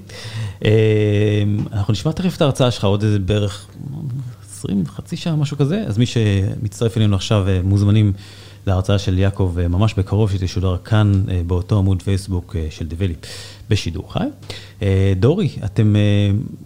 אה, 0.65 1.43
אנחנו 1.71 1.91
נשמע 1.91 2.11
תכף 2.11 2.35
את 2.35 2.41
ההרצאה 2.41 2.71
שלך 2.71 2.83
עוד 2.83 3.03
איזה 3.03 3.19
בערך 3.19 3.67
20, 4.59 4.85
חצי 4.87 5.17
שעה, 5.17 5.35
משהו 5.35 5.57
כזה, 5.57 5.83
אז 5.87 5.97
מי 5.97 6.05
שמצטרף 6.05 6.97
אלינו 6.97 7.15
עכשיו 7.15 7.45
מוזמנים 7.63 8.13
להרצאה 8.67 8.99
של 8.99 9.19
יעקב 9.19 9.55
ממש 9.69 9.93
בקרוב, 9.97 10.31
שתשודר 10.31 10.77
כאן 10.77 11.23
באותו 11.47 11.77
עמוד 11.77 12.01
פייסבוק 12.01 12.55
של 12.69 12.87
דבליפ 12.87 13.17
בשידור 13.69 14.13
חי. 14.13 14.25
דורי, 15.15 15.49
אתם 15.65 15.95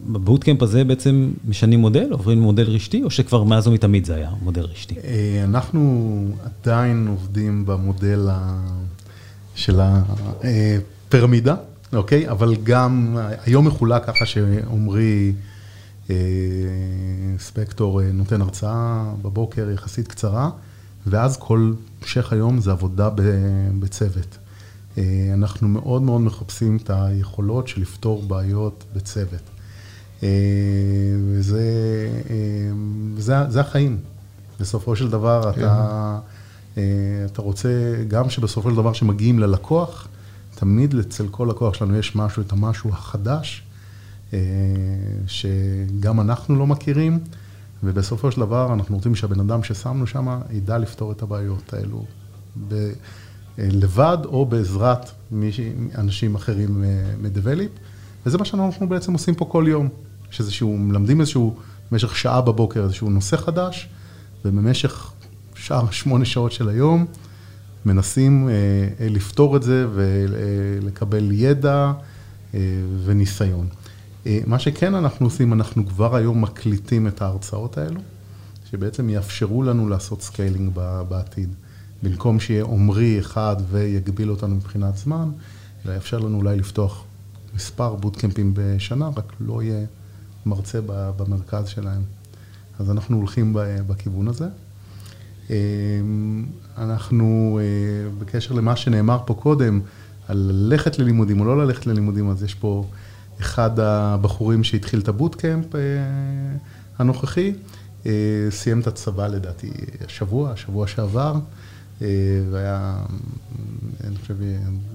בבוטקאמפ 0.08 0.62
הזה 0.62 0.84
בעצם 0.84 1.32
משנים 1.48 1.80
מודל, 1.80 2.08
עוברים 2.12 2.42
מודל 2.42 2.64
רשתי, 2.64 3.04
או 3.04 3.10
שכבר 3.10 3.44
מאז 3.44 3.68
ומתמיד 3.68 4.06
זה 4.06 4.16
היה 4.16 4.30
מודל 4.42 4.62
רשתי? 4.62 4.96
אנחנו 5.44 6.26
עדיין 6.46 7.08
עובדים 7.08 7.66
במודל 7.66 8.30
של 9.56 9.80
הפירמידה. 9.82 11.56
אוקיי? 11.94 12.30
אבל 12.30 12.56
גם 12.64 13.18
היום 13.46 13.68
מחולק 13.68 14.06
ככה 14.06 14.26
שעמרי 14.26 15.34
ספקטור 17.40 18.02
נותן 18.14 18.42
הרצאה 18.42 19.14
בבוקר 19.22 19.70
יחסית 19.70 20.08
קצרה, 20.08 20.50
ואז 21.08 21.38
כל 21.38 21.74
המשך 22.02 22.34
היום 22.34 22.62
זה 22.62 22.72
עבודה 22.72 23.10
בצוות. 23.80 24.38
אנחנו 25.34 25.68
מאוד 25.68 26.02
מאוד 26.02 26.22
מחפשים 26.22 26.78
את 26.78 26.90
היכולות 26.90 27.68
של 27.68 27.82
לפתור 27.82 28.24
בעיות 28.24 28.84
בצוות. 28.96 29.50
וזה 33.16 33.60
החיים. 33.60 33.98
בסופו 34.60 34.96
של 34.96 35.10
דבר 35.10 35.50
אתה, 35.50 36.20
אתה 37.26 37.42
רוצה 37.42 37.70
גם 38.08 38.30
שבסופו 38.30 38.70
של 38.70 38.76
דבר 38.76 38.94
שמגיעים 38.94 39.40
ללקוח, 39.40 40.08
תמיד 40.56 40.96
אצל 40.96 41.28
כל 41.32 41.48
לקוח 41.50 41.74
שלנו 41.74 41.98
יש 41.98 42.16
משהו, 42.16 42.42
את 42.42 42.52
המשהו 42.52 42.90
החדש, 42.90 43.64
שגם 45.28 46.20
אנחנו 46.20 46.56
לא 46.56 46.68
מכירים, 46.68 47.20
ובסופו 47.84 48.32
של 48.32 48.40
דבר 48.42 48.74
אנחנו 48.74 48.96
רוצים 48.96 49.16
שהבן 49.16 49.40
אדם 49.40 49.64
ששמנו 49.64 50.08
שם 50.08 50.40
ידע 50.52 50.78
לפתור 50.78 51.12
את 51.12 51.22
הבעיות 51.22 51.74
האלו 51.74 52.06
לבד 53.58 54.18
או 54.26 54.46
בעזרת 54.46 55.12
אנשים 55.98 56.36
אחרים 56.36 56.84
מדבליפ, 57.22 57.72
וזה 58.26 58.38
מה 58.38 58.46
שאנחנו 58.46 58.90
בעצם 58.90 59.14
עושים 59.14 59.36
פה 59.36 59.46
כל 59.46 59.66
יום, 59.68 59.90
שאיזשהו, 60.32 60.78
מלמדים 60.78 61.22
איזשהו, 61.22 61.56
במשך 61.92 62.16
שעה 62.16 62.42
בבוקר 62.42 62.84
איזשהו 62.84 63.10
נושא 63.10 63.38
חדש, 63.38 63.90
ובמשך 64.46 65.12
שעה, 65.56 65.92
שמונה 65.92 66.26
שעות 66.26 66.52
של 66.52 66.70
היום, 66.70 67.06
מנסים 67.86 68.50
לפתור 69.00 69.58
את 69.58 69.64
זה 69.64 69.88
ולקבל 69.94 71.32
ידע 71.32 71.92
וניסיון. 73.06 73.68
מה 74.26 74.60
שכן 74.60 74.96
אנחנו 74.96 75.26
עושים, 75.26 75.54
אנחנו 75.54 75.88
כבר 75.88 76.16
היום 76.16 76.42
מקליטים 76.42 77.08
את 77.08 77.22
ההרצאות 77.22 77.78
האלו, 77.78 78.00
שבעצם 78.72 79.10
יאפשרו 79.10 79.64
לנו 79.64 79.90
לעשות 79.90 80.22
scaling 80.22 80.72
בעתיד. 81.10 81.50
במקום 82.04 82.40
שיהיה 82.40 82.64
עומרי 82.64 83.20
אחד 83.20 83.56
ויגביל 83.72 84.30
אותנו 84.30 84.56
מבחינת 84.56 84.98
זמן, 84.98 85.30
אלא 85.86 85.94
יאפשר 85.94 86.20
לנו 86.20 86.38
אולי 86.38 86.58
לפתוח 86.58 87.04
מספר 87.56 87.96
בוטקמפים 87.96 88.52
בשנה, 88.56 89.10
רק 89.16 89.34
לא 89.40 89.64
יהיה 89.64 89.86
מרצה 90.46 90.80
במרכז 90.88 91.68
שלהם. 91.68 92.02
אז 92.80 92.92
אנחנו 92.92 93.18
הולכים 93.18 93.56
בכיוון 93.88 94.28
הזה. 94.28 94.48
אנחנו, 96.78 97.60
בקשר 98.20 98.54
למה 98.54 98.76
שנאמר 98.76 99.20
פה 99.26 99.34
קודם, 99.34 99.80
על 100.28 100.38
ללכת 100.38 101.00
ללימודים 101.00 101.40
או 101.40 101.46
לא 101.46 101.66
ללכת 101.66 101.88
ללימודים, 101.88 102.30
אז 102.30 102.44
יש 102.44 102.54
פה 102.54 102.86
אחד 103.44 103.80
הבחורים 103.80 104.64
שהתחיל 104.64 105.00
את 105.00 105.08
הבוטקאמפ 105.08 105.66
הנוכחי, 106.98 107.54
סיים 108.50 108.80
את 108.80 108.88
הצבא 108.88 109.28
לדעתי 109.28 109.72
השבוע, 110.06 110.56
שבוע 110.56 110.88
שעבר, 110.88 111.34
והיה, 112.52 112.98
אני 114.04 114.16
חושב, 114.22 114.38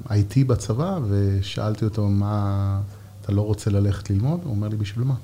IT 0.07 0.45
בצבא, 0.47 0.99
ושאלתי 1.09 1.85
אותו, 1.85 2.09
מה, 2.09 2.81
אתה 3.23 3.33
לא 3.33 3.43
רוצה 3.43 3.71
ללכת 3.71 4.11
ללמוד? 4.11 4.41
הוא 4.45 4.51
אומר 4.51 4.69
לי, 4.69 4.77
בשביל 4.77 5.05
מה? 5.05 5.15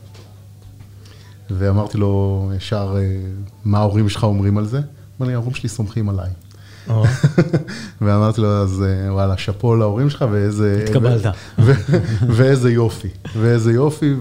ואמרתי 1.50 1.98
לו 1.98 2.50
ישר, 2.56 2.96
מה 3.64 3.78
ההורים 3.78 4.08
שלך 4.08 4.24
אומרים 4.24 4.58
על 4.58 4.66
זה? 4.66 4.78
הוא 4.78 4.84
אומר 5.20 5.28
לי, 5.28 5.34
ההורים 5.34 5.54
שלי 5.54 5.68
סומכים 5.68 6.08
עליי. 6.08 6.30
ואמרתי 8.02 8.40
לו, 8.40 8.48
אז 8.48 8.84
וואלה, 9.08 9.36
שאפו 9.36 9.76
להורים 9.76 10.10
שלך, 10.10 10.24
ואיזה... 10.32 10.84
התקבלת. 10.84 11.34
ואיזה 12.28 12.70
יופי, 12.70 13.08
ואיזה 13.36 13.72
יופי, 13.72 14.14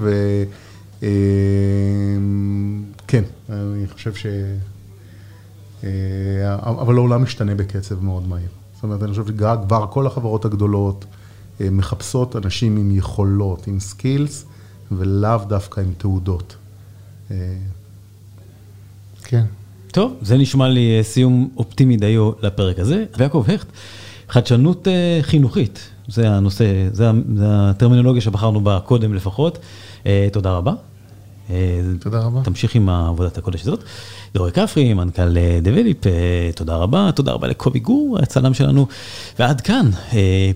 וכן, 1.00 1.04
אני 3.50 3.88
חושב 3.88 4.14
ש... 4.14 4.26
אבל 6.60 6.96
העולם 6.96 7.24
משתנה 7.24 7.56
בקצב 7.56 8.04
מאוד 8.04 8.28
מהיר. 8.28 8.50
זאת 8.76 8.84
אומרת, 8.84 9.04
אני 9.04 9.12
חושב 9.12 9.28
שכבר 9.28 9.88
כל 9.90 10.08
החברות 10.08 10.46
הגדולות 10.46 11.06
מחפשות 11.60 12.36
אנשים 12.36 12.78
עם 12.78 12.92
יכולות, 12.92 13.68
עם 13.68 13.80
skills, 13.80 14.46
ולאו 14.92 15.40
דווקא 15.48 15.80
עם 15.80 15.94
תעודות. 15.98 16.56
כן. 19.24 19.46
טוב, 19.94 20.14
זה 20.22 20.38
נשמע 20.38 20.68
לי 20.70 21.00
סיום 21.02 21.50
אופטימי 21.58 21.98
דיו 21.98 22.32
לפרק 22.42 22.80
הזה. 22.80 23.06
ויעקב 23.18 23.46
הכט, 23.48 23.68
חדשנות 24.30 24.88
חינוכית, 25.22 25.90
זה 26.08 26.30
הנושא, 26.30 26.66
זה 26.92 27.10
הטרמינולוגיה 27.42 28.22
שבחרנו 28.22 28.62
בה 28.62 28.80
קודם 28.86 29.14
לפחות. 29.14 29.58
תודה 30.32 30.52
רבה. 30.52 30.74
תודה 32.00 32.20
רבה. 32.20 32.42
תמשיך 32.44 32.76
עם 32.76 32.90
עבודת 32.90 33.38
הקודש 33.38 33.62
הזאת. 33.62 33.84
דורי 34.34 34.52
כפרי, 34.52 34.94
מנכ"ל 34.94 35.36
דבליפ, 35.62 35.98
תודה 36.56 36.76
רבה. 36.76 37.10
תודה 37.16 37.32
רבה 37.32 37.48
לקובי 37.48 37.80
גור, 37.80 38.18
הצלם 38.22 38.54
שלנו. 38.54 38.88
ועד 39.40 39.62
כאן, 39.62 39.90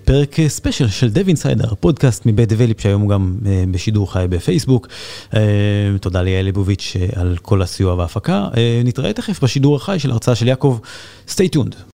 פרק 0.05 0.35
special 0.47 0.87
של 0.87 1.09
Dev 1.09 1.27
Insider, 1.27 1.73
פודקאסט 1.79 2.25
מבית 2.25 2.49
דבליפ, 2.49 2.81
שהיום 2.81 3.01
הוא 3.01 3.09
גם 3.09 3.37
בשידור 3.71 4.13
חי 4.13 4.25
בפייסבוק. 4.29 4.87
תודה 6.01 6.21
ליעל 6.21 6.45
ליבוביץ' 6.45 6.95
על 7.15 7.37
כל 7.41 7.61
הסיוע 7.61 7.93
וההפקה. 7.93 8.47
נתראה 8.85 9.13
תכף 9.13 9.43
בשידור 9.43 9.75
החי 9.75 9.99
של 9.99 10.11
הרצאה 10.11 10.35
של 10.35 10.47
יעקב. 10.47 10.79
stay 11.27 11.55
tuned. 11.55 11.87